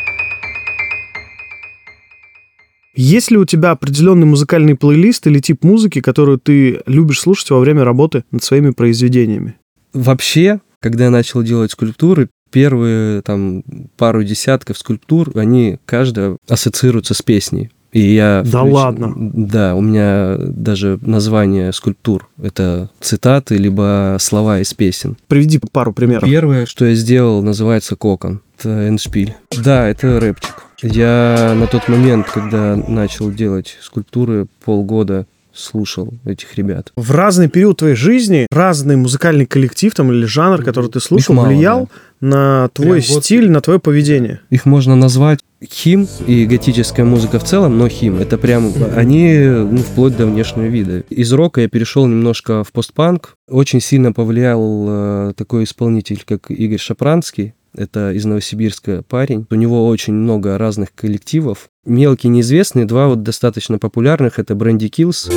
Есть 2.93 3.31
ли 3.31 3.37
у 3.37 3.45
тебя 3.45 3.71
определенный 3.71 4.25
музыкальный 4.25 4.75
плейлист 4.75 5.25
или 5.27 5.39
тип 5.39 5.63
музыки, 5.63 6.01
которую 6.01 6.39
ты 6.39 6.81
любишь 6.85 7.21
слушать 7.21 7.49
во 7.51 7.59
время 7.59 7.85
работы 7.85 8.25
над 8.31 8.43
своими 8.43 8.71
произведениями? 8.71 9.55
Вообще, 9.93 10.59
когда 10.79 11.05
я 11.05 11.09
начал 11.09 11.41
делать 11.41 11.71
скульптуры, 11.71 12.29
первые 12.51 13.21
там 13.21 13.63
пару 13.97 14.23
десятков 14.23 14.77
скульптур, 14.77 15.31
они 15.35 15.79
каждая 15.85 16.37
ассоциируются 16.49 17.13
с 17.13 17.21
песней. 17.21 17.71
И 17.91 18.13
я... 18.13 18.43
Да 18.45 18.63
ладно? 18.63 19.13
Да, 19.17 19.75
у 19.75 19.81
меня 19.81 20.37
даже 20.39 20.97
название 21.01 21.73
скульптур— 21.73 22.29
это 22.41 22.89
цитаты, 22.99 23.57
либо 23.57 24.17
слова 24.19 24.59
из 24.59 24.73
песен. 24.73 25.17
Приведи 25.27 25.59
пару 25.71 25.91
примеров. 25.93 26.29
Первое, 26.29 26.65
что 26.65 26.85
я 26.85 26.95
сделал, 26.95 27.43
называется 27.43 27.95
«Кокон». 27.95 28.41
Это 28.57 28.87
эншпиль. 28.87 29.35
Да, 29.63 29.87
это 29.87 30.19
рэпчик. 30.19 30.63
Я 30.83 31.53
на 31.55 31.67
тот 31.67 31.87
момент, 31.87 32.27
когда 32.27 32.75
начал 32.75 33.31
делать 33.31 33.77
скульптуры, 33.81 34.47
полгода 34.63 35.27
слушал 35.53 36.13
этих 36.25 36.55
ребят. 36.55 36.91
В 36.95 37.11
разный 37.11 37.49
период 37.49 37.77
твоей 37.77 37.95
жизни 37.95 38.47
разный 38.51 38.95
музыкальный 38.95 39.45
коллектив 39.45 39.93
там 39.93 40.11
или 40.11 40.25
жанр, 40.25 40.63
который 40.63 40.89
ты 40.89 40.99
слушал, 40.99 41.35
мало, 41.35 41.47
влиял 41.47 41.89
на 42.21 42.69
твой 42.73 43.01
Прям 43.01 43.15
вот- 43.15 43.25
стиль, 43.25 43.49
на 43.49 43.61
твое 43.61 43.79
поведение. 43.79 44.39
Их 44.49 44.65
можно 44.65 44.95
назвать 44.95 45.39
хим 45.63 46.07
и 46.25 46.45
готическая 46.45 47.05
музыка 47.05 47.39
в 47.39 47.43
целом, 47.43 47.77
но 47.77 47.87
хим. 47.87 48.17
Это 48.17 48.37
прям, 48.37 48.71
они 48.95 49.37
ну, 49.37 49.77
вплоть 49.77 50.15
до 50.15 50.25
внешнего 50.25 50.65
вида. 50.65 51.03
Из 51.09 51.31
рока 51.33 51.61
я 51.61 51.67
перешел 51.67 52.07
немножко 52.07 52.63
в 52.63 52.71
постпанк. 52.71 53.35
Очень 53.49 53.81
сильно 53.81 54.13
повлиял 54.13 54.85
э, 54.87 55.33
такой 55.35 55.65
исполнитель, 55.65 56.23
как 56.25 56.49
Игорь 56.49 56.79
Шапранский. 56.79 57.53
Это 57.75 58.11
из 58.11 58.25
Новосибирска 58.25 59.03
парень. 59.07 59.45
У 59.49 59.55
него 59.55 59.87
очень 59.87 60.13
много 60.13 60.57
разных 60.57 60.93
коллективов. 60.93 61.69
Мелкие, 61.85 62.29
неизвестные, 62.29 62.85
два 62.85 63.07
вот 63.07 63.23
достаточно 63.23 63.79
популярных. 63.79 64.39
Это 64.39 64.55
Бренди 64.55 64.89
Киллс 64.89 65.29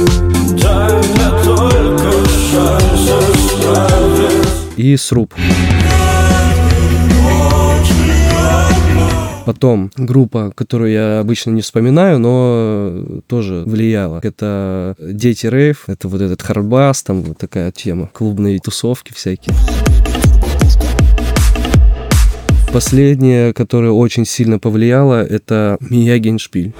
и 4.76 4.96
Сруб. 4.96 5.32
Потом 9.46 9.90
группа, 9.96 10.52
которую 10.54 10.90
я 10.92 11.20
обычно 11.20 11.50
не 11.50 11.60
вспоминаю, 11.60 12.18
но 12.18 13.20
тоже 13.26 13.62
влияла. 13.66 14.20
Это 14.22 14.96
Дети 14.98 15.46
Рейв, 15.46 15.84
это 15.88 16.08
вот 16.08 16.22
этот 16.22 16.40
хардбас, 16.40 17.02
там 17.02 17.22
вот 17.22 17.36
такая 17.36 17.70
тема. 17.70 18.08
Клубные 18.12 18.58
тусовки 18.58 19.12
всякие. 19.12 19.54
Последнее, 22.72 23.52
которое 23.52 23.92
очень 23.92 24.24
сильно 24.24 24.58
повлияло, 24.58 25.22
это 25.22 25.76
Мия 25.90 26.38
Шпиль. 26.38 26.72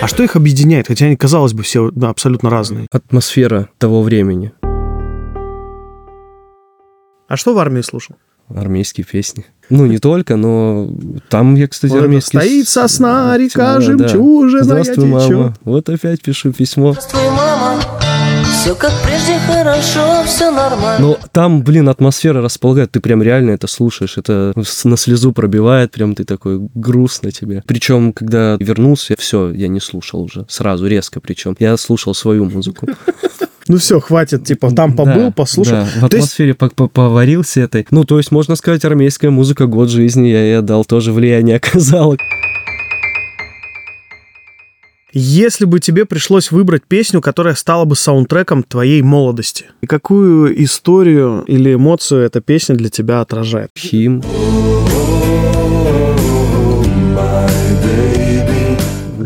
А 0.00 0.06
что 0.06 0.22
их 0.22 0.36
объединяет? 0.36 0.88
Хотя 0.88 1.06
они, 1.06 1.16
казалось 1.16 1.54
бы, 1.54 1.62
все 1.62 1.90
да, 1.90 2.10
абсолютно 2.10 2.50
разные. 2.50 2.86
Атмосфера 2.92 3.68
того 3.78 4.02
времени. 4.02 4.52
А 7.28 7.36
что 7.36 7.54
в 7.54 7.58
армии 7.58 7.82
слушал? 7.82 8.16
Армейские 8.48 9.04
песни. 9.04 9.44
Ну, 9.68 9.84
не 9.84 9.98
только, 9.98 10.36
но 10.36 10.90
там 11.28 11.54
я, 11.54 11.68
кстати, 11.68 11.92
Вот 11.92 12.02
армейские... 12.02 12.40
«Стоит 12.40 12.68
сосна, 12.68 13.36
река 13.36 13.74
да. 13.74 13.80
жемчужина, 13.82 14.64
Здравствуй, 14.64 15.04
я 15.06 15.12
мама. 15.12 15.24
течу». 15.24 15.54
Вот 15.64 15.88
опять 15.90 16.22
пишу 16.22 16.54
письмо. 16.54 16.92
Здравствуй, 16.92 17.30
мама. 17.30 17.78
Все 18.50 18.74
как 18.74 18.92
прежде 19.04 19.38
хорошо, 19.46 20.24
все 20.24 20.50
нормально. 20.50 20.98
Но 20.98 21.18
там, 21.30 21.62
блин, 21.62 21.90
атмосфера 21.90 22.40
располагает, 22.40 22.90
ты 22.90 23.00
прям 23.00 23.22
реально 23.22 23.50
это 23.50 23.66
слушаешь, 23.66 24.16
это 24.16 24.54
на 24.84 24.96
слезу 24.96 25.32
пробивает, 25.32 25.92
прям 25.92 26.14
ты 26.14 26.24
такой 26.24 26.58
грустно 26.74 27.30
тебе. 27.30 27.62
Причем, 27.66 28.14
когда 28.14 28.56
вернулся, 28.58 29.14
все, 29.18 29.50
я 29.52 29.68
не 29.68 29.80
слушал 29.80 30.22
уже, 30.22 30.46
сразу, 30.48 30.86
резко 30.86 31.20
причем. 31.20 31.54
Я 31.58 31.76
слушал 31.76 32.14
свою 32.14 32.46
музыку. 32.46 32.88
Ну 33.68 33.76
все, 33.76 34.00
хватит, 34.00 34.44
типа, 34.44 34.70
там 34.70 34.96
побыл, 34.96 35.26
Да, 35.26 35.30
послушал. 35.30 35.74
да, 35.74 35.84
в 35.84 35.94
есть 35.94 36.04
атмосфере 36.14 36.54
по- 36.54 36.68
поварился 36.70 37.60
этой. 37.60 37.86
Ну, 37.90 38.04
то 38.04 38.16
есть, 38.18 38.30
можно 38.32 38.56
сказать, 38.56 38.84
армейская 38.84 39.30
музыка 39.30 39.66
год 39.66 39.90
жизни 39.90 40.28
я 40.28 40.42
ей 40.42 40.58
отдал, 40.58 40.84
тоже 40.86 41.12
влияние 41.12 41.56
оказала. 41.62 42.16
Если 45.12 45.64
бы 45.64 45.80
тебе 45.80 46.04
пришлось 46.04 46.50
выбрать 46.50 46.82
песню, 46.86 47.20
которая 47.20 47.54
стала 47.54 47.84
бы 47.84 47.96
саундтреком 47.96 48.62
твоей 48.62 49.02
молодости, 49.02 49.66
и 49.80 49.86
какую 49.86 50.62
историю 50.62 51.44
или 51.46 51.74
эмоцию 51.74 52.22
эта 52.22 52.40
песня 52.40 52.74
для 52.74 52.90
тебя 52.90 53.20
отражает? 53.22 53.70
Хим. 53.76 54.22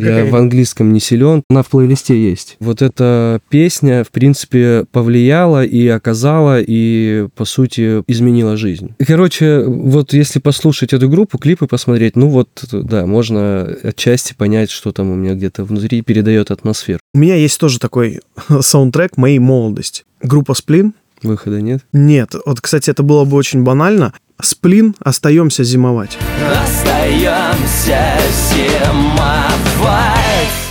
Я 0.02 0.24
в 0.24 0.34
английском 0.34 0.92
не 0.92 1.00
силен, 1.00 1.42
она 1.48 1.62
в 1.62 1.68
плейлисте 1.68 2.20
есть. 2.20 2.56
Вот 2.60 2.82
эта 2.82 3.40
песня, 3.48 4.04
в 4.04 4.10
принципе, 4.10 4.84
повлияла 4.90 5.64
и 5.64 5.86
оказала, 5.88 6.60
и, 6.60 7.28
по 7.34 7.44
сути, 7.44 8.02
изменила 8.06 8.56
жизнь. 8.56 8.94
И, 8.98 9.04
Короче, 9.04 9.62
вот 9.64 10.12
если 10.12 10.38
послушать 10.38 10.92
эту 10.92 11.08
группу, 11.08 11.38
клипы 11.38 11.66
посмотреть, 11.66 12.16
ну 12.16 12.28
вот, 12.28 12.48
да, 12.72 13.06
можно 13.06 13.76
отчасти 13.82 14.34
понять, 14.34 14.70
что 14.70 14.92
там 14.92 15.10
у 15.10 15.14
меня 15.14 15.34
где-то 15.34 15.64
внутри 15.64 16.02
передает 16.02 16.50
атмосферу. 16.50 17.00
У 17.14 17.18
меня 17.18 17.36
есть 17.36 17.58
тоже 17.58 17.78
такой 17.78 18.20
саундтрек 18.60 19.16
моей 19.16 19.38
молодости. 19.38 20.04
Группа 20.22 20.54
Сплин. 20.54 20.94
Выхода 21.22 21.60
нет? 21.60 21.84
Нет, 21.92 22.34
вот, 22.44 22.60
кстати, 22.60 22.90
это 22.90 23.02
было 23.02 23.24
бы 23.24 23.36
очень 23.36 23.62
банально. 23.62 24.12
Сплин, 24.40 24.96
остаемся 24.98 25.62
зимовать. 25.62 26.18
Остаемся 26.64 28.18
зимовать 28.50 29.51
why? 29.82 30.21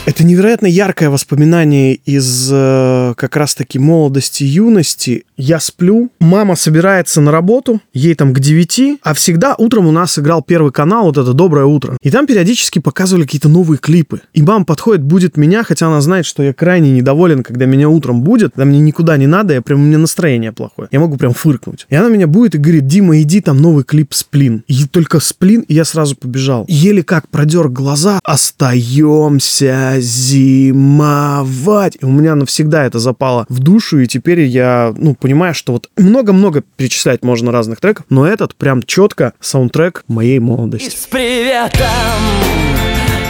Это 0.03 0.23
невероятно 0.23 0.65
яркое 0.65 1.11
воспоминание 1.11 1.93
из 1.93 2.49
э, 2.51 3.13
как 3.15 3.35
раз-таки 3.35 3.77
молодости, 3.77 4.43
юности. 4.43 5.25
Я 5.37 5.59
сплю, 5.59 6.09
мама 6.19 6.55
собирается 6.55 7.21
на 7.21 7.31
работу, 7.31 7.81
ей 7.93 8.15
там 8.15 8.33
к 8.33 8.39
9, 8.39 8.99
а 9.03 9.13
всегда 9.13 9.53
утром 9.59 9.85
у 9.85 9.91
нас 9.91 10.17
играл 10.17 10.41
первый 10.41 10.71
канал, 10.71 11.05
вот 11.05 11.17
это 11.19 11.33
«Доброе 11.33 11.65
утро». 11.65 11.97
И 12.01 12.09
там 12.09 12.25
периодически 12.25 12.79
показывали 12.79 13.23
какие-то 13.23 13.47
новые 13.47 13.77
клипы. 13.77 14.21
И 14.33 14.41
мама 14.41 14.65
подходит, 14.65 15.03
будет 15.03 15.37
меня, 15.37 15.63
хотя 15.63 15.85
она 15.85 16.01
знает, 16.01 16.25
что 16.25 16.41
я 16.41 16.53
крайне 16.53 16.91
недоволен, 16.91 17.43
когда 17.43 17.65
меня 17.65 17.87
утром 17.87 18.21
будет, 18.21 18.53
да 18.55 18.65
мне 18.65 18.79
никуда 18.79 19.17
не 19.17 19.27
надо, 19.27 19.53
я 19.53 19.61
прям, 19.61 19.81
у 19.81 19.83
меня 19.83 19.99
настроение 19.99 20.51
плохое. 20.51 20.89
Я 20.91 20.99
могу 20.99 21.17
прям 21.17 21.33
фыркнуть. 21.33 21.85
И 21.89 21.95
она 21.95 22.09
меня 22.09 22.25
будет 22.25 22.55
и 22.55 22.57
говорит, 22.57 22.87
Дима, 22.87 23.21
иди, 23.21 23.39
там 23.39 23.61
новый 23.61 23.83
клип 23.83 24.15
«Сплин». 24.15 24.63
И 24.67 24.87
только 24.87 25.19
«Сплин», 25.19 25.61
и 25.61 25.75
я 25.75 25.85
сразу 25.85 26.15
побежал. 26.15 26.65
Еле 26.67 27.03
как 27.03 27.29
продер 27.29 27.69
глаза, 27.69 28.19
остаемся 28.23 29.90
зимовать. 29.99 31.97
И 32.01 32.05
у 32.05 32.09
меня 32.09 32.35
навсегда 32.35 32.85
это 32.85 32.99
запало 32.99 33.45
в 33.49 33.59
душу, 33.59 33.99
и 33.99 34.07
теперь 34.07 34.41
я, 34.41 34.93
ну, 34.97 35.15
понимаю, 35.15 35.53
что 35.53 35.73
вот 35.73 35.89
много-много 35.97 36.63
перечислять 36.77 37.23
можно 37.23 37.51
разных 37.51 37.79
треков, 37.79 38.05
но 38.09 38.25
этот 38.25 38.55
прям 38.55 38.83
четко 38.83 39.33
саундтрек 39.39 40.03
моей 40.07 40.37
И 40.37 40.39
молодости. 40.39 40.95
с 40.95 41.05
приветом 41.07 41.87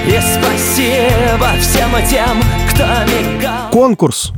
И 0.08 0.12
спасибо 0.12 1.50
всем 1.60 1.90
тем, 2.10 2.42
кто 2.70 2.84
мигал 3.12 3.70
Конкурс. 3.72 4.32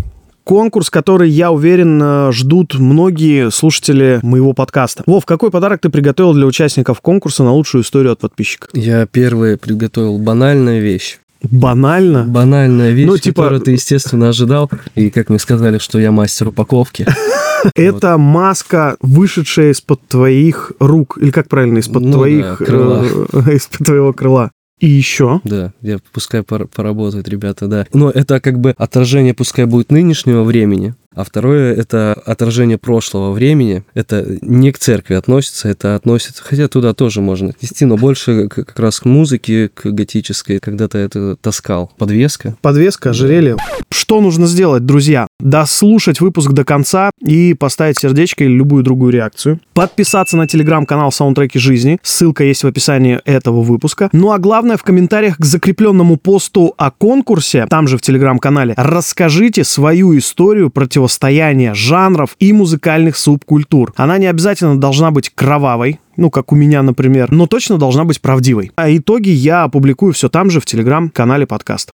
Конкурс, 0.43 0.89
который, 0.89 1.29
я 1.29 1.51
уверен, 1.51 2.01
э, 2.03 2.31
ждут 2.33 2.75
многие 2.75 3.49
слушатели 3.49 4.19
моего 4.23 4.51
подкаста. 4.51 5.03
Вов, 5.05 5.25
какой 5.25 5.51
подарок 5.51 5.79
ты 5.79 5.89
приготовил 5.89 6.33
для 6.33 6.45
участников 6.45 6.99
конкурса 6.99 7.43
на 7.43 7.53
лучшую 7.53 7.83
историю 7.83 8.11
от 8.11 8.19
подписчика? 8.19 8.67
Я 8.73 9.05
первый 9.05 9.57
приготовил 9.57 10.17
банальная 10.17 10.81
вещь. 10.81 11.19
Банально. 11.51 12.23
Банальная 12.25 12.91
вещь, 12.91 13.07
Ну, 13.07 13.17
типа- 13.17 13.43
которую 13.43 13.61
ты, 13.61 13.71
естественно, 13.71 14.29
ожидал. 14.29 14.69
И 14.95 15.09
как 15.09 15.29
мне 15.29 15.39
сказали, 15.39 15.77
что 15.77 15.99
я 15.99 16.11
мастер 16.11 16.47
упаковки. 16.49 17.05
Это 17.75 18.17
маска, 18.17 18.97
вышедшая 19.01 19.71
из-под 19.71 20.01
твоих 20.07 20.71
рук. 20.79 21.17
Или 21.21 21.31
как 21.31 21.47
правильно, 21.49 21.77
из-под 21.79 22.03
Ну 22.03 22.13
твоих... 22.13 22.61
э, 22.61 22.65
из-под 23.55 23.85
твоего 23.85 24.13
крыла. 24.13 24.51
И 24.79 24.87
еще. 24.87 25.39
Да, 25.45 25.71
я 25.81 25.99
пускай 26.11 26.43
пор- 26.43 26.67
поработают 26.67 27.29
ребята, 27.29 27.67
да. 27.67 27.85
Но 27.93 28.09
это 28.09 28.41
как 28.41 28.59
бы 28.59 28.73
отражение 28.77 29.33
пускай 29.33 29.63
будет 29.65 29.91
нынешнего 29.91 30.43
времени, 30.43 30.93
а 31.15 31.23
второе 31.23 31.73
это 31.73 32.13
отражение 32.25 32.77
прошлого 32.77 33.31
времени. 33.31 33.83
Это 33.93 34.25
не 34.41 34.71
к 34.71 34.79
церкви 34.79 35.15
относится, 35.15 35.69
это 35.69 35.95
относится, 35.95 36.43
хотя 36.43 36.67
туда 36.67 36.93
тоже 36.93 37.21
можно 37.21 37.49
отнести, 37.49 37.85
но 37.85 37.97
больше 37.97 38.47
как 38.47 38.79
раз 38.79 38.99
к 38.99 39.05
музыке, 39.05 39.69
к 39.69 39.85
готической. 39.85 40.59
Когда-то 40.59 40.97
это 40.97 41.35
таскал. 41.35 41.91
Подвеска. 41.97 42.55
Подвеска, 42.61 43.11
ожерелье. 43.11 43.57
Что 43.89 44.21
нужно 44.21 44.47
сделать, 44.47 44.85
друзья? 44.85 45.27
Дослушать 45.39 46.19
выпуск 46.19 46.51
до 46.51 46.63
конца 46.63 47.11
и 47.25 47.53
поставить 47.53 47.97
сердечко 47.99 48.43
или 48.43 48.51
любую 48.51 48.83
другую 48.83 49.11
реакцию. 49.11 49.59
Подписаться 49.73 50.37
на 50.37 50.47
телеграм-канал 50.47 51.11
«Саундтреки 51.11 51.59
жизни». 51.59 51.99
Ссылка 52.03 52.43
есть 52.43 52.63
в 52.63 52.67
описании 52.67 53.19
этого 53.25 53.61
выпуска. 53.61 54.09
Ну 54.11 54.31
а 54.31 54.39
главное, 54.39 54.77
в 54.77 54.83
комментариях 54.83 55.37
к 55.37 55.45
закрепленному 55.45 56.17
посту 56.17 56.73
о 56.77 56.91
конкурсе, 56.91 57.65
там 57.69 57.87
же 57.87 57.97
в 57.97 58.01
телеграм-канале, 58.01 58.73
расскажите 58.77 59.63
свою 59.63 60.17
историю 60.17 60.69
противостояния 61.03 61.73
жанров 61.73 62.35
и 62.39 62.53
музыкальных 62.53 63.17
субкультур. 63.17 63.93
Она 63.97 64.17
не 64.17 64.27
обязательно 64.27 64.79
должна 64.79 65.11
быть 65.11 65.29
кровавой, 65.29 65.99
ну, 66.15 66.29
как 66.29 66.53
у 66.53 66.55
меня, 66.55 66.81
например, 66.81 67.29
но 67.31 67.45
точно 67.45 67.77
должна 67.77 68.05
быть 68.05 68.21
правдивой. 68.21 68.71
А 68.75 68.89
итоги 68.89 69.29
я 69.29 69.63
опубликую 69.63 70.13
все 70.13 70.29
там 70.29 70.49
же 70.49 70.61
в 70.61 70.65
телеграм-канале 70.65 71.45
подкаст. 71.45 71.91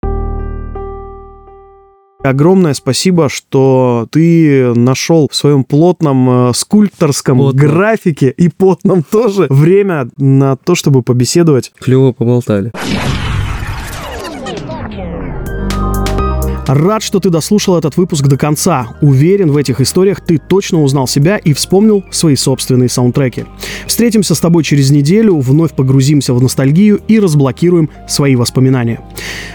Огромное 2.22 2.74
спасибо, 2.74 3.30
что 3.30 4.08
ты 4.10 4.74
нашел 4.74 5.28
в 5.30 5.34
своем 5.34 5.64
плотном 5.64 6.48
э, 6.50 6.52
скульпторском 6.52 7.38
Плотном. 7.38 7.66
графике 7.66 8.28
и 8.36 8.48
потном 8.48 9.04
тоже 9.04 9.46
время 9.48 10.08
на 10.18 10.56
то, 10.56 10.74
чтобы 10.74 11.02
побеседовать. 11.02 11.72
Клево 11.80 12.12
поболтали. 12.12 12.72
Рад, 16.68 17.02
что 17.02 17.18
ты 17.18 17.30
дослушал 17.30 17.78
этот 17.78 17.96
выпуск 17.96 18.26
до 18.26 18.36
конца. 18.36 18.88
Уверен, 19.00 19.50
в 19.50 19.56
этих 19.56 19.80
историях 19.80 20.20
ты 20.20 20.36
точно 20.36 20.82
узнал 20.82 21.08
себя 21.08 21.38
и 21.38 21.54
вспомнил 21.54 22.04
свои 22.10 22.36
собственные 22.36 22.90
саундтреки. 22.90 23.46
Встретимся 23.86 24.34
с 24.34 24.40
тобой 24.40 24.64
через 24.64 24.90
неделю, 24.90 25.38
вновь 25.38 25.72
погрузимся 25.72 26.34
в 26.34 26.42
ностальгию 26.42 27.00
и 27.08 27.20
разблокируем 27.20 27.88
свои 28.06 28.36
воспоминания. 28.36 29.00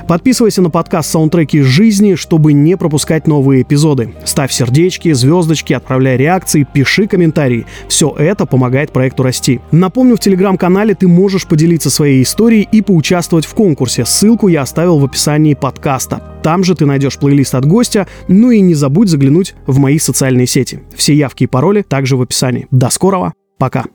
Подписывайся 0.07 0.63
на 0.63 0.71
подкаст 0.71 1.11
«Саундтреки 1.11 1.61
жизни», 1.61 2.15
чтобы 2.15 2.51
не 2.51 2.75
пропускать 2.77 3.27
новые 3.27 3.61
эпизоды. 3.61 4.15
Ставь 4.25 4.51
сердечки, 4.51 5.13
звездочки, 5.13 5.73
отправляй 5.73 6.17
реакции, 6.17 6.65
пиши 6.71 7.05
комментарии. 7.05 7.67
Все 7.87 8.09
это 8.17 8.47
помогает 8.47 8.91
проекту 8.91 9.21
расти. 9.21 9.61
Напомню, 9.71 10.15
в 10.15 10.19
телеграм-канале 10.19 10.95
ты 10.95 11.07
можешь 11.07 11.45
поделиться 11.45 11.91
своей 11.91 12.23
историей 12.23 12.67
и 12.71 12.81
поучаствовать 12.81 13.45
в 13.45 13.53
конкурсе. 13.53 14.03
Ссылку 14.03 14.47
я 14.47 14.63
оставил 14.63 14.97
в 14.97 15.05
описании 15.05 15.53
подкаста. 15.53 16.23
Там 16.41 16.63
же 16.65 16.75
ты 16.75 16.85
найдешь 17.03 17.19
плейлист 17.19 17.55
от 17.55 17.65
гостя, 17.65 18.07
ну 18.27 18.51
и 18.51 18.61
не 18.61 18.75
забудь 18.75 19.09
заглянуть 19.09 19.55
в 19.67 19.77
мои 19.77 19.99
социальные 19.99 20.47
сети. 20.47 20.81
Все 20.95 21.13
явки 21.13 21.43
и 21.43 21.47
пароли 21.47 21.81
также 21.81 22.15
в 22.15 22.21
описании. 22.21 22.67
До 22.71 22.89
скорого, 22.89 23.33
пока! 23.57 23.85